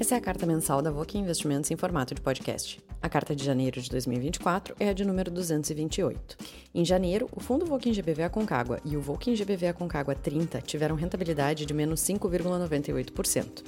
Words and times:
Essa 0.00 0.14
é 0.14 0.18
a 0.18 0.20
carta 0.22 0.46
mensal 0.46 0.80
da 0.80 0.90
Voque 0.90 1.18
Investimentos 1.18 1.70
em 1.70 1.76
formato 1.76 2.14
de 2.14 2.22
podcast. 2.22 2.82
A 3.02 3.08
carta 3.08 3.36
de 3.36 3.44
janeiro 3.44 3.82
de 3.82 3.90
2024 3.90 4.74
é 4.80 4.88
a 4.88 4.94
de 4.94 5.04
número 5.04 5.30
228. 5.30 6.38
Em 6.74 6.82
janeiro, 6.86 7.28
o 7.36 7.38
fundo 7.38 7.66
Voquin 7.66 7.92
GBV 7.92 8.22
Aconcagua 8.22 8.80
e 8.82 8.96
o 8.96 9.00
Voquin 9.02 9.34
GBV 9.34 9.66
Aconcagua 9.66 10.14
30 10.14 10.62
tiveram 10.62 10.96
rentabilidade 10.96 11.66
de 11.66 11.74
menos 11.74 12.00
5,98%, 12.00 13.62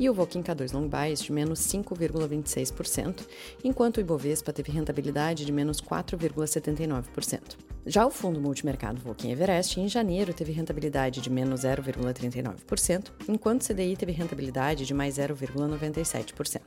e 0.00 0.08
o 0.08 0.14
Voquin 0.14 0.42
K2 0.42 0.72
Long 0.72 0.88
Bias 0.88 1.20
de 1.20 1.30
menos 1.30 1.60
5,26%, 1.60 3.26
enquanto 3.62 3.98
o 3.98 4.00
Ibovespa 4.00 4.50
teve 4.50 4.72
rentabilidade 4.72 5.44
de 5.44 5.52
menos 5.52 5.78
4,79%. 5.82 7.40
Já 7.84 8.06
o 8.06 8.10
fundo 8.10 8.40
multimercado 8.40 8.98
Voquin 8.98 9.30
Everest, 9.30 9.78
em 9.78 9.88
janeiro, 9.88 10.32
teve 10.32 10.52
rentabilidade 10.52 11.20
de 11.20 11.28
menos 11.28 11.60
0,39%, 11.60 13.10
enquanto 13.28 13.60
o 13.60 13.66
CDI 13.66 13.94
teve 13.94 14.12
rentabilidade 14.12 14.86
de 14.86 14.94
mais 14.94 15.16
0,97%. 15.16 16.60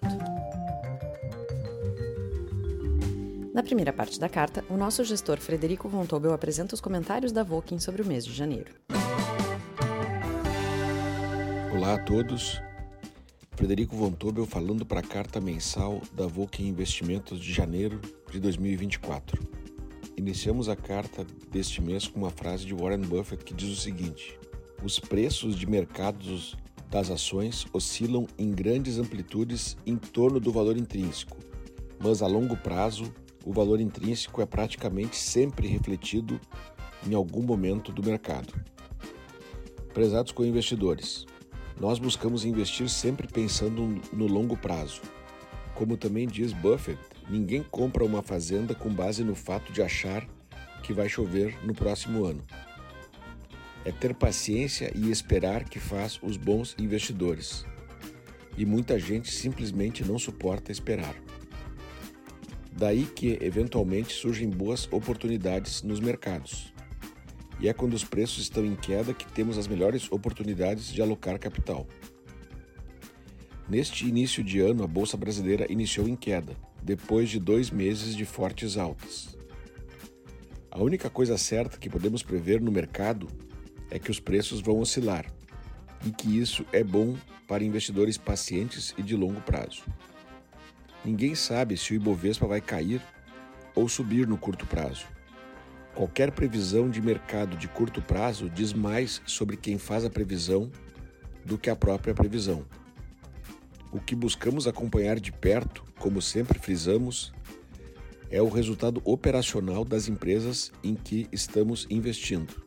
Na 3.52 3.64
primeira 3.64 3.94
parte 3.94 4.20
da 4.20 4.30
carta, 4.30 4.64
o 4.70 4.78
nosso 4.78 5.04
gestor 5.04 5.40
Frederico 5.40 5.90
Von 5.90 6.06
Tobel 6.06 6.34
apresenta 6.34 6.76
os 6.76 6.82
comentários 6.82 7.32
da 7.32 7.44
Voquin 7.44 7.80
sobre 7.80 8.04
o 8.04 8.06
mês 8.06 8.26
de 8.26 8.34
janeiro. 8.34 8.74
Olá 11.76 11.96
a 11.96 12.00
todos. 12.00 12.62
Frederico 13.56 13.96
Von 13.96 14.12
Tobel 14.12 14.48
falando 14.48 14.84
para 14.84 15.00
a 15.00 15.04
carta 15.04 15.40
mensal 15.40 16.02
da 16.14 16.26
Voquin 16.26 16.68
Investimentos 16.68 17.40
de 17.40 17.54
janeiro 17.54 18.02
de 18.32 18.40
2024. 18.40 19.40
Iniciamos 20.18 20.68
a 20.68 20.76
carta 20.76 21.26
deste 21.52 21.80
mês 21.80 22.08
com 22.08 22.20
uma 22.20 22.32
frase 22.32 22.66
de 22.66 22.74
Warren 22.74 23.02
Buffett 23.02 23.44
que 23.44 23.54
diz 23.54 23.70
o 23.70 23.80
seguinte: 23.80 24.40
Os 24.84 24.98
preços 25.00 25.56
de 25.56 25.68
mercados 25.68 26.58
das 26.90 27.12
ações 27.12 27.68
oscilam 27.72 28.26
em 28.40 28.52
grandes 28.52 28.98
amplitudes 28.98 29.78
em 29.86 29.98
torno 29.98 30.40
do 30.40 30.52
valor 30.52 30.76
intrínseco, 30.76 31.38
mas 32.00 32.24
a 32.24 32.28
longo 32.28 32.58
prazo 32.58 33.14
o 33.46 33.54
valor 33.54 33.80
intrínseco 33.80 34.42
é 34.42 34.48
praticamente 34.48 35.16
sempre 35.16 35.68
refletido 35.68 36.42
em 37.06 37.14
algum 37.14 37.44
momento 37.44 37.92
do 37.92 38.04
mercado. 38.04 38.52
Prezados 39.94 40.32
co-investidores, 40.32 41.26
nós 41.80 42.00
buscamos 42.00 42.46
investir 42.46 42.90
sempre 42.90 43.28
pensando 43.28 44.02
no 44.12 44.28
longo 44.28 44.56
prazo. 44.56 45.02
Como 45.76 45.98
também 45.98 46.28
diz 46.28 46.54
Buffett, 46.54 47.00
ninguém 47.30 47.64
compra 47.64 48.06
uma 48.06 48.22
fazenda 48.22 48.76
com 48.76 48.94
base 48.94 49.24
no 49.24 49.36
fato 49.36 49.74
de 49.74 49.82
achar 49.82 50.28
que 50.84 50.94
vai 50.94 51.10
chover 51.10 51.58
no 51.66 51.74
próximo 51.74 52.26
ano. 52.26 52.44
É 53.86 53.92
ter 53.92 54.14
paciência 54.14 54.92
e 54.96 55.10
esperar 55.10 55.64
que 55.64 55.80
faz 55.80 56.20
os 56.22 56.38
bons 56.38 56.76
investidores. 56.80 57.66
E 58.58 58.66
muita 58.66 59.00
gente 59.00 59.32
simplesmente 59.32 60.06
não 60.06 60.20
suporta 60.20 60.72
esperar. 60.72 61.16
Daí 62.72 63.06
que, 63.06 63.38
eventualmente, 63.42 64.14
surgem 64.14 64.50
boas 64.50 64.88
oportunidades 64.92 65.84
nos 65.84 66.00
mercados. 66.00 66.73
E 67.60 67.68
é 67.68 67.74
quando 67.74 67.94
os 67.94 68.04
preços 68.04 68.40
estão 68.40 68.66
em 68.66 68.76
queda 68.76 69.14
que 69.14 69.26
temos 69.32 69.58
as 69.58 69.68
melhores 69.68 70.12
oportunidades 70.12 70.88
de 70.88 71.02
alocar 71.02 71.40
capital. 71.40 71.88
Neste 73.70 74.06
início 74.06 74.44
de 74.44 74.60
ano, 74.60 74.84
a 74.84 74.88
Bolsa 74.88 75.16
Brasileira 75.16 75.72
iniciou 75.72 76.08
em 76.08 76.16
queda, 76.16 76.56
depois 76.82 77.30
de 77.30 77.40
dois 77.40 77.70
meses 77.70 78.16
de 78.16 78.26
fortes 78.26 78.78
altas. 78.78 79.38
A 80.70 80.82
única 80.82 81.10
coisa 81.10 81.38
certa 81.38 81.78
que 81.78 81.90
podemos 81.90 82.24
prever 82.24 82.60
no 82.60 82.72
mercado 82.72 83.28
é 83.90 84.00
que 84.00 84.12
os 84.12 84.20
preços 84.20 84.60
vão 84.60 84.80
oscilar 84.80 85.32
e 86.06 86.12
que 86.12 86.40
isso 86.40 86.66
é 86.74 86.84
bom 86.84 87.16
para 87.48 87.64
investidores 87.64 88.18
pacientes 88.18 88.94
e 88.98 89.04
de 89.04 89.16
longo 89.16 89.40
prazo. 89.42 89.84
Ninguém 91.06 91.36
sabe 91.36 91.78
se 91.78 91.94
o 91.94 91.96
Ibovespa 91.96 92.48
vai 92.48 92.60
cair 92.60 93.02
ou 93.76 93.88
subir 93.88 94.28
no 94.28 94.38
curto 94.38 94.66
prazo. 94.66 95.06
Qualquer 95.96 96.32
previsão 96.32 96.90
de 96.90 97.00
mercado 97.00 97.56
de 97.56 97.68
curto 97.68 98.02
prazo 98.02 98.50
diz 98.50 98.74
mais 98.74 99.22
sobre 99.28 99.56
quem 99.56 99.78
faz 99.78 100.04
a 100.04 100.10
previsão 100.10 100.72
do 101.46 101.56
que 101.58 101.70
a 101.70 101.76
própria 101.76 102.16
previsão. 102.16 102.66
O 103.92 104.00
que 104.00 104.16
buscamos 104.16 104.68
acompanhar 104.68 105.20
de 105.20 105.32
perto, 105.32 105.84
como 106.00 106.20
sempre 106.20 106.58
frisamos, 106.58 107.32
é 108.32 108.42
o 108.42 108.50
resultado 108.50 109.04
operacional 109.06 109.86
das 109.86 110.08
empresas 110.08 110.72
em 110.84 110.96
que 110.96 111.28
estamos 111.32 111.86
investindo. 111.92 112.64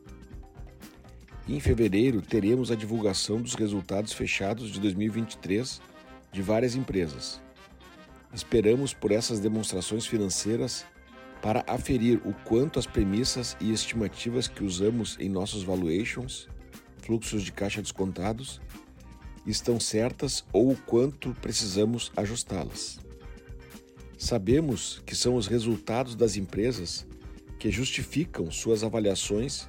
Em 1.49 1.59
fevereiro, 1.59 2.21
teremos 2.21 2.71
a 2.71 2.75
divulgação 2.75 3.41
dos 3.41 3.55
resultados 3.55 4.13
fechados 4.13 4.69
de 4.69 4.79
2023 4.79 5.81
de 6.31 6.41
várias 6.41 6.75
empresas. 6.75 7.41
Esperamos 8.33 8.93
por 8.93 9.11
essas 9.11 9.41
demonstrações 9.41 10.05
financeiras 10.05 10.85
para 11.41 11.63
aferir 11.67 12.21
o 12.25 12.33
quanto 12.43 12.79
as 12.79 12.85
premissas 12.85 13.55
e 13.59 13.71
estimativas 13.71 14.47
que 14.47 14.63
usamos 14.63 15.17
em 15.19 15.29
nossos 15.29 15.63
valuations, 15.63 16.47
fluxos 17.01 17.43
de 17.43 17.51
caixa 17.51 17.81
descontados, 17.81 18.59
estão 19.45 19.79
certas 19.79 20.43
ou 20.51 20.71
o 20.71 20.75
quanto 20.75 21.33
precisamos 21.41 22.11
ajustá-las. 22.17 22.99
Sabemos 24.17 25.01
que 25.05 25.15
são 25.15 25.35
os 25.35 25.47
resultados 25.47 26.15
das 26.15 26.35
empresas 26.35 27.05
que 27.59 27.71
justificam 27.71 28.51
suas 28.51 28.83
avaliações 28.83 29.67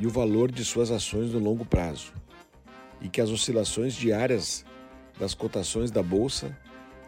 e 0.00 0.06
o 0.06 0.10
valor 0.10 0.50
de 0.50 0.64
suas 0.64 0.90
ações 0.90 1.32
no 1.32 1.38
longo 1.38 1.64
prazo, 1.64 2.12
e 3.00 3.08
que 3.08 3.20
as 3.20 3.30
oscilações 3.30 3.94
diárias 3.94 4.64
das 5.18 5.34
cotações 5.34 5.90
da 5.90 6.02
bolsa 6.02 6.56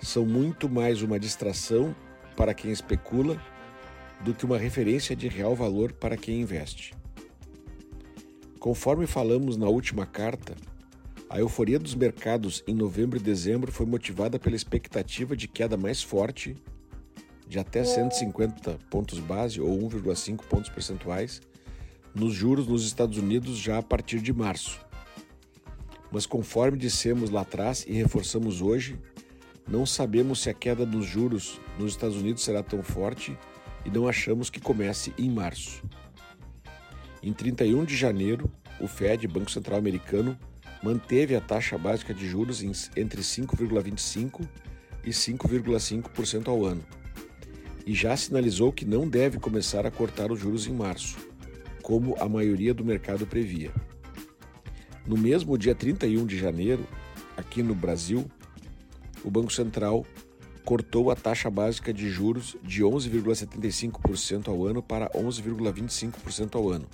são 0.00 0.24
muito 0.24 0.68
mais 0.68 1.02
uma 1.02 1.18
distração 1.18 1.96
para 2.36 2.54
quem 2.54 2.70
especula 2.70 3.40
do 4.22 4.34
que 4.34 4.44
uma 4.44 4.58
referência 4.58 5.14
de 5.14 5.28
real 5.28 5.54
valor 5.54 5.92
para 5.92 6.16
quem 6.16 6.40
investe. 6.40 6.94
Conforme 8.58 9.06
falamos 9.06 9.56
na 9.56 9.68
última 9.68 10.06
carta, 10.06 10.56
a 11.28 11.38
euforia 11.38 11.78
dos 11.78 11.94
mercados 11.94 12.62
em 12.66 12.74
novembro 12.74 13.18
e 13.18 13.22
dezembro 13.22 13.70
foi 13.70 13.86
motivada 13.86 14.38
pela 14.38 14.56
expectativa 14.56 15.36
de 15.36 15.48
queda 15.48 15.76
mais 15.76 16.02
forte, 16.02 16.56
de 17.48 17.58
até 17.58 17.84
150 17.84 18.78
pontos 18.90 19.18
base 19.18 19.60
ou 19.60 19.76
1,5 19.78 20.44
pontos 20.44 20.70
percentuais, 20.70 21.40
nos 22.14 22.32
juros 22.32 22.66
nos 22.66 22.84
Estados 22.86 23.18
Unidos 23.18 23.58
já 23.58 23.78
a 23.78 23.82
partir 23.82 24.20
de 24.20 24.32
março. 24.32 24.80
Mas 26.10 26.26
conforme 26.26 26.78
dissemos 26.78 27.30
lá 27.30 27.42
atrás 27.42 27.84
e 27.86 27.92
reforçamos 27.92 28.62
hoje, 28.62 28.98
não 29.68 29.84
sabemos 29.84 30.40
se 30.40 30.48
a 30.48 30.54
queda 30.54 30.86
dos 30.86 31.04
juros 31.04 31.60
nos 31.78 31.92
Estados 31.92 32.16
Unidos 32.16 32.42
será 32.42 32.62
tão 32.62 32.82
forte 32.82 33.36
e 33.86 33.90
não 33.90 34.08
achamos 34.08 34.50
que 34.50 34.60
comece 34.60 35.14
em 35.16 35.30
março. 35.30 35.82
Em 37.22 37.32
31 37.32 37.84
de 37.84 37.96
janeiro, 37.96 38.50
o 38.80 38.88
Fed, 38.88 39.26
Banco 39.28 39.50
Central 39.50 39.78
Americano, 39.78 40.36
manteve 40.82 41.36
a 41.36 41.40
taxa 41.40 41.78
básica 41.78 42.12
de 42.12 42.28
juros 42.28 42.62
entre 42.62 43.22
5,25% 43.22 44.46
e 45.04 45.10
5,5% 45.10 46.48
ao 46.48 46.64
ano, 46.64 46.84
e 47.86 47.94
já 47.94 48.16
sinalizou 48.16 48.72
que 48.72 48.84
não 48.84 49.08
deve 49.08 49.38
começar 49.38 49.86
a 49.86 49.90
cortar 49.90 50.32
os 50.32 50.40
juros 50.40 50.66
em 50.66 50.74
março, 50.74 51.16
como 51.80 52.16
a 52.18 52.28
maioria 52.28 52.74
do 52.74 52.84
mercado 52.84 53.26
previa. 53.26 53.72
No 55.06 55.16
mesmo 55.16 55.56
dia 55.56 55.74
31 55.74 56.26
de 56.26 56.36
janeiro, 56.36 56.84
aqui 57.36 57.62
no 57.62 57.74
Brasil, 57.74 58.28
o 59.24 59.30
Banco 59.30 59.52
Central 59.52 60.04
cortou 60.66 61.10
a 61.10 61.16
taxa 61.16 61.48
básica 61.48 61.94
de 61.94 62.10
juros 62.10 62.58
de 62.62 62.82
11,75% 62.82 64.48
ao 64.48 64.66
ano 64.66 64.82
para 64.82 65.08
11,25% 65.08 66.56
ao 66.56 66.68
ano 66.68 66.86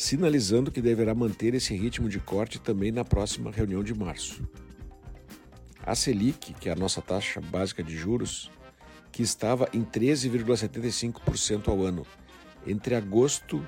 sinalizando 0.00 0.70
que 0.70 0.80
deverá 0.80 1.14
manter 1.14 1.52
esse 1.52 1.76
ritmo 1.76 2.08
de 2.08 2.18
corte 2.18 2.58
também 2.58 2.90
na 2.90 3.04
próxima 3.04 3.50
reunião 3.50 3.84
de 3.84 3.92
março. 3.92 4.42
A 5.84 5.94
Selic, 5.94 6.54
que 6.54 6.70
é 6.70 6.72
a 6.72 6.76
nossa 6.76 7.02
taxa 7.02 7.38
básica 7.38 7.82
de 7.82 7.94
juros, 7.94 8.50
que 9.12 9.22
estava 9.22 9.68
em 9.74 9.84
13,75% 9.84 11.68
ao 11.68 11.82
ano 11.82 12.06
entre 12.66 12.94
agosto 12.94 13.62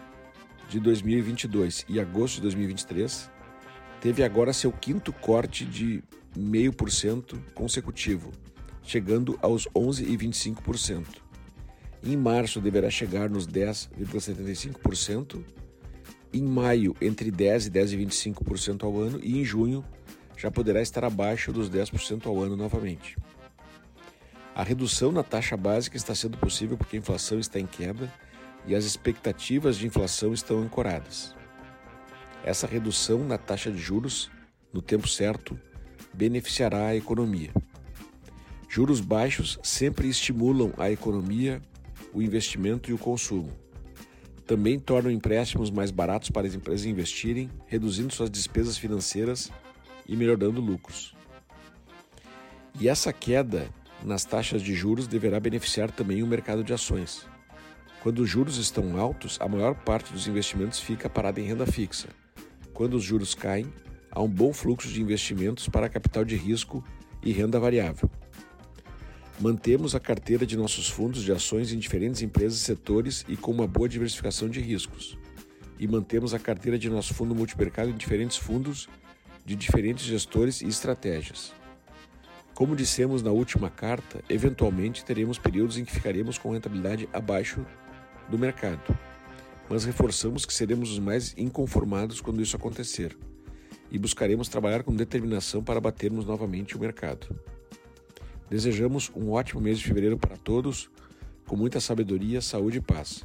de 0.70 0.80
2022 0.80 1.84
e 1.86 2.00
agosto 2.00 2.36
de 2.36 2.42
2023, 2.42 3.30
teve 4.00 4.24
agora 4.24 4.54
seu 4.54 4.72
quinto 4.72 5.12
corte 5.12 5.66
de 5.66 6.02
0,5% 6.34 7.38
consecutivo, 7.52 8.30
chegando 8.82 9.38
aos 9.40 9.66
11,25%. 9.68 11.06
Em 12.02 12.16
março 12.16 12.60
deverá 12.60 12.90
chegar 12.90 13.30
nos 13.30 13.46
10,75% 13.46 15.44
em 16.32 16.42
maio 16.42 16.96
entre 17.00 17.30
10 17.30 17.66
e 17.66 17.70
10,25% 17.70 18.84
ao 18.84 18.98
ano 18.98 19.20
e 19.22 19.38
em 19.38 19.44
junho 19.44 19.84
já 20.36 20.50
poderá 20.50 20.80
estar 20.80 21.04
abaixo 21.04 21.52
dos 21.52 21.70
10% 21.70 22.26
ao 22.26 22.40
ano 22.40 22.56
novamente. 22.56 23.16
A 24.54 24.62
redução 24.62 25.12
na 25.12 25.22
taxa 25.22 25.56
básica 25.56 25.96
está 25.96 26.14
sendo 26.14 26.36
possível 26.36 26.76
porque 26.76 26.96
a 26.96 26.98
inflação 26.98 27.38
está 27.38 27.60
em 27.60 27.66
queda 27.66 28.12
e 28.66 28.74
as 28.74 28.84
expectativas 28.84 29.76
de 29.76 29.86
inflação 29.86 30.32
estão 30.32 30.60
ancoradas. 30.60 31.34
Essa 32.44 32.66
redução 32.66 33.24
na 33.24 33.38
taxa 33.38 33.70
de 33.70 33.78
juros, 33.78 34.30
no 34.72 34.82
tempo 34.82 35.08
certo, 35.08 35.58
beneficiará 36.12 36.88
a 36.88 36.96
economia. 36.96 37.50
Juros 38.74 39.00
baixos 39.00 39.58
sempre 39.62 40.08
estimulam 40.08 40.72
a 40.78 40.90
economia, 40.90 41.60
o 42.10 42.22
investimento 42.22 42.88
e 42.88 42.94
o 42.94 42.98
consumo. 42.98 43.52
Também 44.46 44.78
tornam 44.78 45.10
empréstimos 45.10 45.70
mais 45.70 45.90
baratos 45.90 46.30
para 46.30 46.46
as 46.46 46.54
empresas 46.54 46.86
investirem, 46.86 47.50
reduzindo 47.66 48.14
suas 48.14 48.30
despesas 48.30 48.78
financeiras 48.78 49.52
e 50.08 50.16
melhorando 50.16 50.58
lucros. 50.58 51.14
E 52.80 52.88
essa 52.88 53.12
queda 53.12 53.68
nas 54.02 54.24
taxas 54.24 54.62
de 54.62 54.74
juros 54.74 55.06
deverá 55.06 55.38
beneficiar 55.38 55.90
também 55.90 56.22
o 56.22 56.26
mercado 56.26 56.64
de 56.64 56.72
ações. 56.72 57.26
Quando 58.02 58.20
os 58.20 58.30
juros 58.30 58.56
estão 58.56 58.98
altos, 58.98 59.36
a 59.38 59.46
maior 59.46 59.74
parte 59.74 60.14
dos 60.14 60.26
investimentos 60.26 60.80
fica 60.80 61.10
parada 61.10 61.38
em 61.38 61.44
renda 61.44 61.66
fixa. 61.66 62.08
Quando 62.72 62.94
os 62.94 63.04
juros 63.04 63.34
caem, 63.34 63.70
há 64.10 64.22
um 64.22 64.30
bom 64.30 64.50
fluxo 64.50 64.88
de 64.88 65.02
investimentos 65.02 65.68
para 65.68 65.90
capital 65.90 66.24
de 66.24 66.36
risco 66.36 66.82
e 67.22 67.32
renda 67.32 67.60
variável. 67.60 68.10
Mantemos 69.42 69.92
a 69.96 69.98
carteira 69.98 70.46
de 70.46 70.56
nossos 70.56 70.88
fundos 70.88 71.24
de 71.24 71.32
ações 71.32 71.72
em 71.72 71.78
diferentes 71.80 72.22
empresas 72.22 72.60
e 72.60 72.62
setores 72.62 73.24
e 73.26 73.36
com 73.36 73.50
uma 73.50 73.66
boa 73.66 73.88
diversificação 73.88 74.48
de 74.48 74.60
riscos. 74.60 75.18
E 75.80 75.88
mantemos 75.88 76.32
a 76.32 76.38
carteira 76.38 76.78
de 76.78 76.88
nosso 76.88 77.12
fundo 77.12 77.34
multimercado 77.34 77.90
em 77.90 77.96
diferentes 77.96 78.36
fundos 78.36 78.88
de 79.44 79.56
diferentes 79.56 80.04
gestores 80.04 80.60
e 80.60 80.68
estratégias. 80.68 81.52
Como 82.54 82.76
dissemos 82.76 83.20
na 83.20 83.32
última 83.32 83.68
carta, 83.68 84.22
eventualmente 84.28 85.04
teremos 85.04 85.38
períodos 85.38 85.76
em 85.76 85.84
que 85.84 85.90
ficaremos 85.90 86.38
com 86.38 86.52
rentabilidade 86.52 87.08
abaixo 87.12 87.66
do 88.28 88.38
mercado, 88.38 88.96
mas 89.68 89.84
reforçamos 89.84 90.46
que 90.46 90.54
seremos 90.54 90.92
os 90.92 91.00
mais 91.00 91.34
inconformados 91.36 92.20
quando 92.20 92.40
isso 92.40 92.54
acontecer 92.54 93.18
e 93.90 93.98
buscaremos 93.98 94.46
trabalhar 94.46 94.84
com 94.84 94.94
determinação 94.94 95.64
para 95.64 95.80
batermos 95.80 96.24
novamente 96.24 96.76
o 96.76 96.80
mercado. 96.80 97.36
Desejamos 98.52 99.10
um 99.16 99.30
ótimo 99.30 99.62
mês 99.62 99.78
de 99.78 99.86
fevereiro 99.86 100.18
para 100.18 100.36
todos, 100.36 100.90
com 101.48 101.56
muita 101.56 101.80
sabedoria, 101.80 102.42
saúde 102.42 102.76
e 102.76 102.80
paz. 102.82 103.24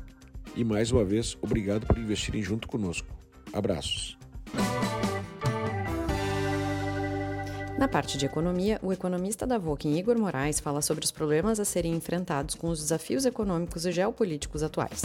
E 0.55 0.63
mais 0.63 0.89
uma 0.89 1.03
vez, 1.03 1.37
obrigado 1.41 1.85
por 1.85 1.97
investirem 1.97 2.41
junto 2.41 2.65
conosco. 2.65 3.13
Abraços. 3.51 4.17
Na 7.77 7.89
parte 7.89 8.17
de 8.17 8.25
economia, 8.25 8.79
o 8.81 8.93
economista 8.93 9.45
da 9.45 9.57
Voking 9.57 9.97
Igor 9.97 10.17
Moraes 10.17 10.61
fala 10.61 10.81
sobre 10.81 11.03
os 11.03 11.11
problemas 11.11 11.59
a 11.59 11.65
serem 11.65 11.93
enfrentados 11.93 12.55
com 12.55 12.69
os 12.69 12.79
desafios 12.79 13.25
econômicos 13.25 13.85
e 13.85 13.91
geopolíticos 13.91 14.63
atuais. 14.63 15.01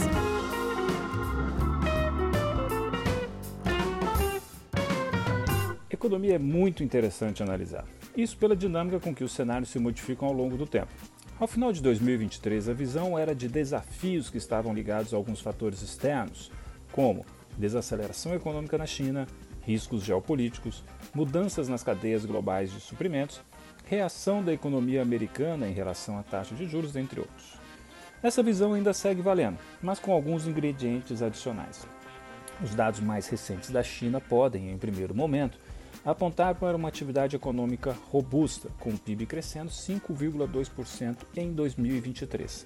Economia 5.89 6.35
é 6.35 6.39
muito 6.39 6.81
interessante 6.81 7.43
analisar. 7.43 7.85
Isso 8.15 8.37
pela 8.37 8.55
dinâmica 8.55 8.99
com 8.99 9.13
que 9.13 9.23
os 9.23 9.31
cenários 9.31 9.69
se 9.69 9.79
modificam 9.79 10.27
ao 10.27 10.33
longo 10.33 10.55
do 10.55 10.67
tempo. 10.67 10.91
Ao 11.39 11.47
final 11.47 11.73
de 11.73 11.81
2023, 11.81 12.69
a 12.69 12.73
visão 12.73 13.17
era 13.17 13.33
de 13.33 13.47
desafios 13.47 14.29
que 14.29 14.37
estavam 14.37 14.73
ligados 14.73 15.13
a 15.13 15.17
alguns 15.17 15.41
fatores 15.41 15.81
externos, 15.81 16.51
como 16.91 17.25
desaceleração 17.57 18.35
econômica 18.35 18.77
na 18.77 18.85
China, 18.85 19.27
riscos 19.65 20.03
geopolíticos, 20.03 20.83
mudanças 21.13 21.67
nas 21.67 21.83
cadeias 21.83 22.23
globais 22.23 22.71
de 22.71 22.79
suprimentos, 22.79 23.41
reação 23.85 24.43
da 24.43 24.53
economia 24.53 25.01
americana 25.01 25.67
em 25.67 25.73
relação 25.73 26.17
à 26.19 26.23
taxa 26.23 26.53
de 26.53 26.67
juros, 26.67 26.95
entre 26.95 27.19
outros. 27.19 27.53
Essa 28.21 28.43
visão 28.43 28.73
ainda 28.73 28.93
segue 28.93 29.21
valendo, 29.21 29.57
mas 29.81 29.99
com 29.99 30.11
alguns 30.11 30.47
ingredientes 30.47 31.21
adicionais. 31.21 31.85
Os 32.63 32.75
dados 32.75 32.99
mais 32.99 33.27
recentes 33.27 33.71
da 33.71 33.81
China 33.81 34.21
podem, 34.21 34.71
em 34.71 34.77
primeiro 34.77 35.15
momento, 35.15 35.57
apontar 36.05 36.55
para 36.55 36.75
uma 36.75 36.87
atividade 36.87 37.35
econômica 37.35 37.95
robusta, 38.11 38.69
com 38.79 38.89
o 38.89 38.97
PIB 38.97 39.25
crescendo 39.25 39.69
5,2% 39.69 41.17
em 41.35 41.53
2023. 41.53 42.65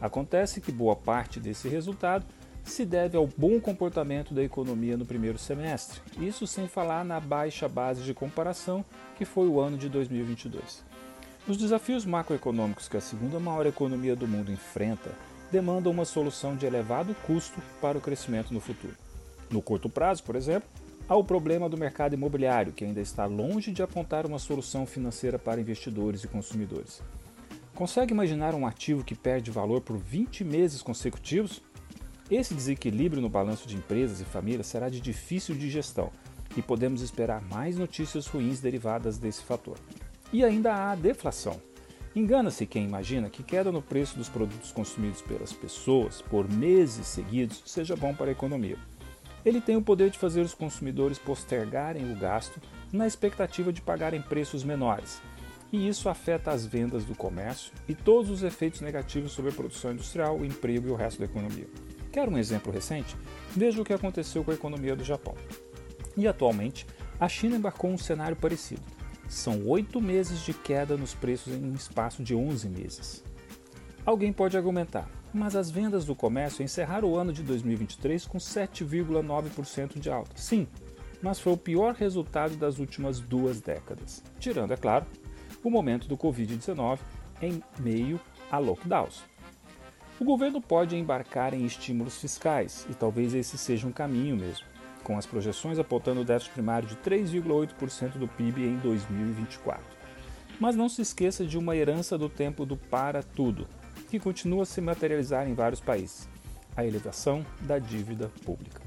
Acontece 0.00 0.60
que 0.60 0.70
boa 0.70 0.94
parte 0.94 1.40
desse 1.40 1.68
resultado 1.68 2.26
se 2.64 2.84
deve 2.84 3.16
ao 3.16 3.26
bom 3.26 3.60
comportamento 3.60 4.34
da 4.34 4.42
economia 4.42 4.96
no 4.96 5.06
primeiro 5.06 5.38
semestre, 5.38 6.00
isso 6.18 6.46
sem 6.46 6.66
falar 6.66 7.04
na 7.04 7.20
baixa 7.20 7.68
base 7.68 8.02
de 8.02 8.12
comparação 8.12 8.84
que 9.16 9.24
foi 9.24 9.46
o 9.46 9.60
ano 9.60 9.78
de 9.78 9.88
2022. 9.88 10.84
Os 11.48 11.56
desafios 11.56 12.04
macroeconômicos 12.04 12.88
que 12.88 12.96
a 12.96 13.00
segunda 13.00 13.38
maior 13.38 13.66
economia 13.66 14.16
do 14.16 14.26
mundo 14.26 14.50
enfrenta 14.50 15.12
demandam 15.50 15.92
uma 15.92 16.04
solução 16.04 16.56
de 16.56 16.66
elevado 16.66 17.14
custo 17.24 17.62
para 17.80 17.96
o 17.96 18.00
crescimento 18.00 18.52
no 18.52 18.60
futuro. 18.60 18.96
No 19.48 19.62
curto 19.62 19.88
prazo, 19.88 20.24
por 20.24 20.34
exemplo, 20.34 20.68
há 21.08 21.14
o 21.14 21.24
problema 21.24 21.68
do 21.68 21.76
mercado 21.76 22.14
imobiliário, 22.14 22.72
que 22.72 22.84
ainda 22.84 23.00
está 23.00 23.26
longe 23.26 23.72
de 23.72 23.82
apontar 23.82 24.26
uma 24.26 24.38
solução 24.38 24.86
financeira 24.86 25.38
para 25.38 25.60
investidores 25.60 26.24
e 26.24 26.28
consumidores. 26.28 27.00
Consegue 27.74 28.12
imaginar 28.12 28.54
um 28.54 28.66
ativo 28.66 29.04
que 29.04 29.14
perde 29.14 29.50
valor 29.50 29.82
por 29.82 29.98
20 29.98 30.42
meses 30.44 30.82
consecutivos? 30.82 31.62
Esse 32.30 32.54
desequilíbrio 32.54 33.22
no 33.22 33.28
balanço 33.28 33.68
de 33.68 33.76
empresas 33.76 34.20
e 34.20 34.24
famílias 34.24 34.66
será 34.66 34.88
de 34.88 35.00
difícil 35.00 35.54
digestão 35.54 36.10
e 36.56 36.62
podemos 36.62 37.02
esperar 37.02 37.42
mais 37.42 37.76
notícias 37.76 38.26
ruins 38.26 38.60
derivadas 38.60 39.18
desse 39.18 39.44
fator. 39.44 39.78
E 40.32 40.42
ainda 40.42 40.74
há 40.74 40.92
a 40.92 40.96
deflação. 40.96 41.60
Engana-se 42.16 42.64
quem 42.66 42.84
imagina 42.84 43.28
que 43.28 43.42
queda 43.42 43.70
no 43.70 43.82
preço 43.82 44.16
dos 44.16 44.28
produtos 44.28 44.72
consumidos 44.72 45.20
pelas 45.20 45.52
pessoas 45.52 46.22
por 46.22 46.50
meses 46.50 47.06
seguidos 47.06 47.62
seja 47.66 47.94
bom 47.94 48.14
para 48.14 48.30
a 48.30 48.32
economia. 48.32 48.78
Ele 49.46 49.60
tem 49.60 49.76
o 49.76 49.82
poder 49.82 50.10
de 50.10 50.18
fazer 50.18 50.40
os 50.40 50.54
consumidores 50.54 51.20
postergarem 51.20 52.12
o 52.12 52.16
gasto 52.16 52.60
na 52.92 53.06
expectativa 53.06 53.72
de 53.72 53.80
pagarem 53.80 54.20
preços 54.20 54.64
menores. 54.64 55.22
E 55.72 55.86
isso 55.86 56.08
afeta 56.08 56.50
as 56.50 56.66
vendas 56.66 57.04
do 57.04 57.14
comércio 57.14 57.72
e 57.88 57.94
todos 57.94 58.28
os 58.28 58.42
efeitos 58.42 58.80
negativos 58.80 59.30
sobre 59.30 59.52
a 59.52 59.54
produção 59.54 59.92
industrial, 59.92 60.36
o 60.36 60.44
emprego 60.44 60.88
e 60.88 60.90
o 60.90 60.96
resto 60.96 61.20
da 61.20 61.26
economia. 61.26 61.68
Quer 62.10 62.28
um 62.28 62.36
exemplo 62.36 62.72
recente? 62.72 63.16
Veja 63.52 63.80
o 63.80 63.84
que 63.84 63.92
aconteceu 63.92 64.42
com 64.42 64.50
a 64.50 64.54
economia 64.54 64.96
do 64.96 65.04
Japão. 65.04 65.36
E 66.16 66.26
atualmente, 66.26 66.84
a 67.20 67.28
China 67.28 67.54
embarcou 67.54 67.90
um 67.90 67.98
cenário 67.98 68.36
parecido. 68.36 68.82
São 69.28 69.64
oito 69.68 70.00
meses 70.00 70.40
de 70.40 70.54
queda 70.54 70.96
nos 70.96 71.14
preços 71.14 71.52
em 71.52 71.70
um 71.70 71.74
espaço 71.74 72.20
de 72.20 72.34
11 72.34 72.68
meses. 72.68 73.24
Alguém 74.04 74.32
pode 74.32 74.56
argumentar, 74.56 75.08
mas 75.32 75.54
as 75.54 75.70
vendas 75.70 76.04
do 76.04 76.14
comércio 76.14 76.62
encerraram 76.62 77.08
o 77.08 77.16
ano 77.16 77.32
de 77.32 77.42
2023 77.42 78.26
com 78.26 78.38
7,9% 78.38 79.98
de 79.98 80.10
alta. 80.10 80.32
Sim, 80.36 80.66
mas 81.22 81.38
foi 81.38 81.52
o 81.52 81.58
pior 81.58 81.94
resultado 81.94 82.56
das 82.56 82.78
últimas 82.78 83.20
duas 83.20 83.60
décadas, 83.60 84.22
tirando, 84.38 84.72
é 84.72 84.76
claro, 84.76 85.06
o 85.62 85.70
momento 85.70 86.06
do 86.06 86.16
Covid-19 86.16 86.98
em 87.42 87.62
meio 87.78 88.20
a 88.50 88.58
lockdowns. 88.58 89.24
O 90.18 90.24
governo 90.24 90.60
pode 90.62 90.96
embarcar 90.96 91.52
em 91.52 91.66
estímulos 91.66 92.18
fiscais, 92.18 92.86
e 92.88 92.94
talvez 92.94 93.34
esse 93.34 93.58
seja 93.58 93.86
um 93.86 93.92
caminho 93.92 94.36
mesmo, 94.36 94.66
com 95.02 95.18
as 95.18 95.26
projeções 95.26 95.78
apontando 95.78 96.22
o 96.22 96.24
déficit 96.24 96.54
primário 96.54 96.88
de 96.88 96.96
3,8% 96.96 98.12
do 98.12 98.26
PIB 98.26 98.64
em 98.64 98.76
2024. 98.78 99.84
Mas 100.58 100.74
não 100.74 100.88
se 100.88 101.02
esqueça 101.02 101.44
de 101.44 101.58
uma 101.58 101.76
herança 101.76 102.16
do 102.16 102.30
tempo 102.30 102.64
do 102.64 102.78
para 102.78 103.22
tudo, 103.22 103.68
que 104.06 104.18
continua 104.18 104.62
a 104.62 104.66
se 104.66 104.80
materializar 104.80 105.48
em 105.48 105.54
vários 105.54 105.80
países: 105.80 106.28
a 106.76 106.84
elevação 106.84 107.44
da 107.62 107.78
dívida 107.78 108.30
pública. 108.44 108.80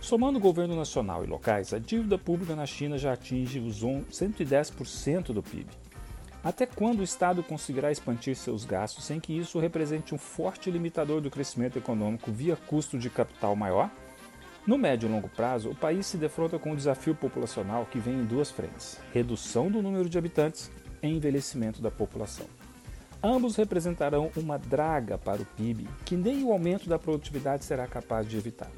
Somando 0.00 0.38
o 0.38 0.42
governo 0.42 0.76
nacional 0.76 1.24
e 1.24 1.26
locais, 1.26 1.72
a 1.72 1.78
dívida 1.78 2.16
pública 2.16 2.54
na 2.54 2.64
China 2.66 2.96
já 2.96 3.12
atinge 3.12 3.58
os 3.58 3.82
110% 3.82 5.32
do 5.32 5.42
PIB. 5.42 5.66
Até 6.44 6.64
quando 6.64 7.00
o 7.00 7.02
Estado 7.02 7.42
conseguirá 7.42 7.90
expandir 7.90 8.36
seus 8.36 8.64
gastos 8.64 9.04
sem 9.04 9.18
que 9.18 9.36
isso 9.36 9.58
represente 9.58 10.14
um 10.14 10.18
forte 10.18 10.70
limitador 10.70 11.20
do 11.20 11.28
crescimento 11.28 11.76
econômico 11.76 12.30
via 12.30 12.54
custo 12.54 12.96
de 12.96 13.10
capital 13.10 13.56
maior? 13.56 13.90
No 14.64 14.78
médio 14.78 15.08
e 15.08 15.12
longo 15.12 15.28
prazo, 15.28 15.70
o 15.70 15.74
país 15.74 16.06
se 16.06 16.16
defronta 16.16 16.58
com 16.58 16.70
um 16.70 16.76
desafio 16.76 17.14
populacional 17.14 17.86
que 17.86 17.98
vem 17.98 18.14
em 18.14 18.24
duas 18.24 18.50
frentes: 18.50 19.00
redução 19.12 19.68
do 19.70 19.82
número 19.82 20.08
de 20.08 20.18
habitantes 20.18 20.70
e 21.02 21.08
envelhecimento 21.08 21.82
da 21.82 21.90
população. 21.90 22.46
Ambos 23.28 23.56
representarão 23.56 24.30
uma 24.36 24.56
draga 24.56 25.18
para 25.18 25.42
o 25.42 25.44
PIB 25.44 25.88
que 26.04 26.14
nem 26.14 26.44
o 26.44 26.52
aumento 26.52 26.88
da 26.88 26.96
produtividade 26.96 27.64
será 27.64 27.84
capaz 27.84 28.28
de 28.30 28.36
evitar. 28.36 28.70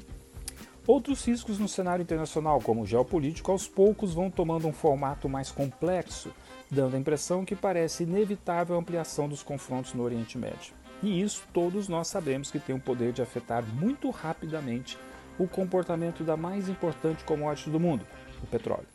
Outros 0.87 1.23
riscos 1.23 1.59
no 1.59 1.67
cenário 1.67 2.01
internacional, 2.01 2.59
como 2.59 2.81
o 2.81 2.85
geopolítico, 2.87 3.51
aos 3.51 3.67
poucos 3.67 4.11
vão 4.11 4.31
tomando 4.31 4.67
um 4.67 4.73
formato 4.73 5.29
mais 5.29 5.51
complexo, 5.51 6.31
dando 6.67 6.95
a 6.95 6.99
impressão 6.99 7.45
que 7.45 7.55
parece 7.55 8.05
inevitável 8.05 8.75
a 8.75 8.79
ampliação 8.79 9.29
dos 9.29 9.43
confrontos 9.43 9.93
no 9.93 10.01
Oriente 10.01 10.35
Médio. 10.35 10.73
E 11.03 11.21
isso 11.21 11.43
todos 11.53 11.87
nós 11.87 12.07
sabemos 12.07 12.49
que 12.49 12.57
tem 12.57 12.75
o 12.75 12.81
poder 12.81 13.13
de 13.13 13.21
afetar 13.21 13.63
muito 13.75 14.09
rapidamente 14.09 14.97
o 15.37 15.47
comportamento 15.47 16.23
da 16.23 16.35
mais 16.35 16.67
importante 16.67 17.23
commodity 17.23 17.69
do 17.69 17.79
mundo, 17.79 18.03
o 18.41 18.47
petróleo. 18.47 18.87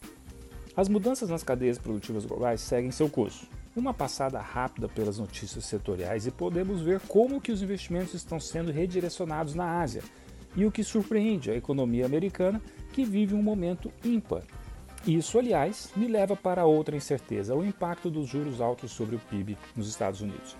As 0.76 0.88
mudanças 0.88 1.30
nas 1.30 1.44
cadeias 1.44 1.78
produtivas 1.78 2.26
globais 2.26 2.60
seguem 2.60 2.90
seu 2.90 3.08
curso. 3.08 3.46
Uma 3.76 3.92
passada 3.92 4.40
rápida 4.40 4.88
pelas 4.88 5.18
notícias 5.18 5.64
setoriais 5.64 6.26
e 6.26 6.30
podemos 6.30 6.80
ver 6.80 7.00
como 7.00 7.40
que 7.40 7.50
os 7.50 7.60
investimentos 7.60 8.14
estão 8.14 8.38
sendo 8.38 8.70
redirecionados 8.70 9.54
na 9.54 9.80
Ásia, 9.80 10.02
e 10.56 10.64
o 10.64 10.70
que 10.70 10.84
surpreende 10.84 11.50
a 11.50 11.56
economia 11.56 12.06
americana, 12.06 12.62
que 12.92 13.04
vive 13.04 13.34
um 13.34 13.42
momento 13.42 13.92
ímpar. 14.04 14.44
Isso, 15.04 15.38
aliás, 15.38 15.90
me 15.96 16.06
leva 16.06 16.36
para 16.36 16.64
outra 16.64 16.96
incerteza: 16.96 17.54
o 17.54 17.64
impacto 17.64 18.08
dos 18.08 18.28
juros 18.28 18.60
altos 18.60 18.92
sobre 18.92 19.16
o 19.16 19.18
PIB 19.18 19.58
nos 19.76 19.88
Estados 19.88 20.20
Unidos. 20.20 20.56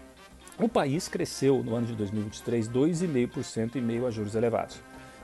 O 0.58 0.68
país 0.68 1.08
cresceu 1.08 1.62
no 1.62 1.74
ano 1.74 1.86
de 1.86 1.94
2023 1.94 2.68
2,5% 2.68 3.76
em 3.76 3.80
meio 3.80 4.06
a 4.06 4.10
juros 4.10 4.34
elevados, 4.34 4.82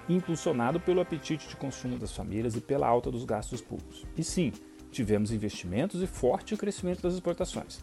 impulsionado 0.09 0.81
pelo 0.81 1.01
apetite 1.01 1.49
de 1.49 1.57
consumo 1.57 1.99
das 1.99 2.13
famílias 2.13 2.57
e 2.57 2.61
pela 2.61 2.87
alta 2.87 3.11
dos 3.11 3.25
gastos 3.25 3.61
públicos. 3.61 4.05
E 4.17 4.25
sim, 4.25 4.53
tivemos 4.91 5.33
investimentos 5.33 6.03
e 6.03 6.07
forte 6.07 6.57
crescimento 6.57 7.03
das 7.03 7.15
exportações. 7.15 7.81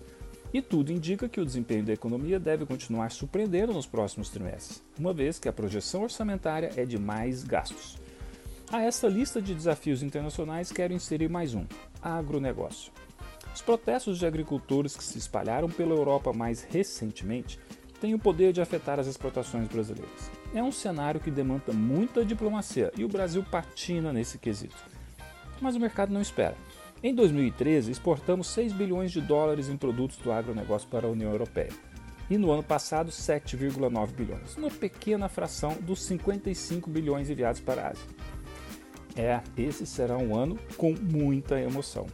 E 0.54 0.62
tudo 0.62 0.92
indica 0.92 1.28
que 1.28 1.42
o 1.42 1.46
desempenho 1.46 1.84
da 1.84 1.94
economia 1.94 2.40
deve 2.40 2.66
continuar 2.66 3.12
surpreendendo 3.12 3.74
nos 3.74 3.86
próximos 3.86 4.30
trimestres, 4.30 4.82
uma 4.98 5.14
vez 5.14 5.40
que 5.40 5.50
a 5.50 5.54
projeção 5.54 6.04
orçamentária 6.04 6.72
é 6.76 6.86
de 6.86 6.98
mais 6.98 7.44
gastos. 7.44 7.98
A 8.72 8.82
esta 8.82 9.08
lista 9.08 9.42
de 9.42 9.54
desafios 9.54 10.04
internacionais 10.04 10.72
quero 10.72 10.94
inserir 10.94 11.30
mais 11.30 11.54
um: 11.54 11.66
agronegócio. 12.02 12.92
Os 13.54 13.62
protestos 13.62 14.20
de 14.20 14.26
agricultores 14.26 14.96
que 14.96 15.04
se 15.04 15.18
espalharam 15.18 15.70
pela 15.70 15.96
Europa 15.96 16.32
mais 16.32 16.64
recentemente 16.64 17.60
têm 18.00 18.14
o 18.14 18.20
poder 18.20 18.54
de 18.54 18.62
afetar 18.62 19.00
as 19.00 19.08
exportações 19.08 19.68
brasileiras. 19.68 20.30
É 20.54 20.62
um 20.62 20.72
cenário 20.72 21.20
que 21.20 21.32
demanda 21.32 21.74
muita 21.74 22.24
diplomacia 22.24 22.92
e 22.96 23.04
o 23.04 23.10
Brasil 23.10 23.44
patina 23.44 24.14
nesse 24.14 24.38
quesito. 24.38 24.78
Mas 25.60 25.76
o 25.76 25.80
mercado 25.80 26.14
não 26.14 26.22
espera. 26.22 26.56
Em 27.04 27.14
2013, 27.14 27.92
exportamos 27.92 28.48
6 28.48 28.74
bilhões 28.74 29.12
de 29.12 29.22
dólares 29.22 29.70
em 29.70 29.78
produtos 29.78 30.18
do 30.18 30.32
agronegócio 30.32 30.90
para 30.90 31.08
a 31.08 31.10
União 31.10 31.32
Europeia. 31.32 31.70
E 32.30 32.38
no 32.38 32.52
ano 32.52 32.64
passado, 32.64 33.12
7,9 33.12 34.12
bilhões, 34.14 34.58
uma 34.58 34.70
pequena 34.70 35.30
fração 35.30 35.78
dos 35.80 36.02
55 36.04 36.90
bilhões 36.90 37.30
enviados 37.30 37.62
para 37.62 37.84
a 37.84 37.90
Ásia. 37.90 38.08
É, 39.16 39.42
esse 39.56 39.86
será 39.86 40.18
um 40.18 40.36
ano 40.36 40.60
com 40.76 40.94
muita 40.94 41.60
emoção. 41.60 42.08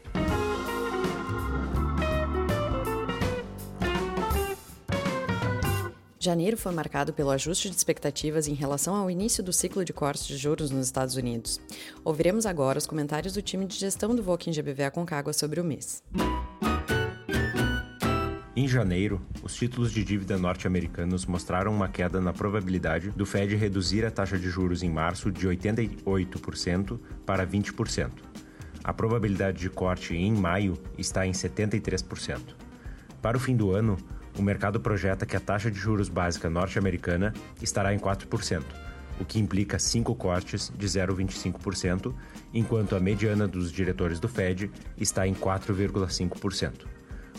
Janeiro 6.24 6.56
foi 6.56 6.72
marcado 6.72 7.12
pelo 7.12 7.32
ajuste 7.32 7.70
de 7.70 7.75
expectativas 7.75 8.48
em 8.48 8.53
relação 8.53 8.96
ao 8.96 9.12
início 9.12 9.44
do 9.44 9.51
ciclo 9.51 9.84
de 9.84 9.92
cortes 9.92 10.25
de 10.25 10.38
juros 10.38 10.72
nos 10.72 10.86
Estados 10.86 11.18
Unidos. 11.18 11.60
Ouviremos 12.01 12.46
agora 12.46 12.77
os 12.77 12.88
comentários 12.88 13.34
do 13.34 13.42
time 13.42 13.65
de 13.65 13.75
gestão 13.75 14.15
do 14.15 14.24
Voking 14.24 14.53
GBV 14.53 14.86
Aconcagua 14.86 15.34
sobre 15.34 15.60
o 15.60 15.65
mês. 15.65 16.01
Em 18.56 18.65
janeiro, 18.70 19.22
os 19.44 19.53
títulos 19.53 19.92
de 19.92 20.01
dívida 20.01 20.38
norte-americanos 20.38 21.25
mostraram 21.25 21.74
uma 21.74 21.89
queda 21.89 22.22
na 22.22 22.32
probabilidade 22.32 23.10
do 23.10 23.25
Fed 23.25 23.53
reduzir 23.58 24.06
a 24.06 24.12
taxa 24.12 24.39
de 24.39 24.50
juros 24.50 24.82
em 24.82 24.89
março 24.89 25.30
de 25.30 25.46
88% 25.46 27.00
para 27.25 27.46
20%. 27.46 28.12
A 28.82 28.94
probabilidade 28.94 29.60
de 29.60 29.70
corte 29.70 30.15
em 30.15 30.32
maio 30.32 30.77
está 30.98 31.27
em 31.27 31.34
73%. 31.34 32.39
Para 33.22 33.36
o 33.36 33.39
fim 33.39 33.58
do 33.58 33.72
ano, 33.72 33.98
o 34.38 34.42
mercado 34.42 34.80
projeta 34.80 35.25
que 35.25 35.36
a 35.36 35.40
taxa 35.40 35.70
de 35.70 35.78
juros 35.78 36.10
básica 36.10 36.50
norte-americana 36.50 37.34
estará 37.62 37.94
em 37.94 38.00
4%, 38.00 38.63
o 39.20 39.25
que 39.25 39.40
implica 39.40 39.78
cinco 39.78 40.16
cortes 40.16 40.72
de 40.75 40.88
0,25%, 40.88 42.13
enquanto 42.54 42.96
a 42.96 43.00
mediana 43.00 43.48
dos 43.48 43.72
diretores 43.72 44.20
do 44.20 44.28
Fed 44.28 44.72
está 44.98 45.28
em 45.28 45.34
4,5%. 45.34 46.86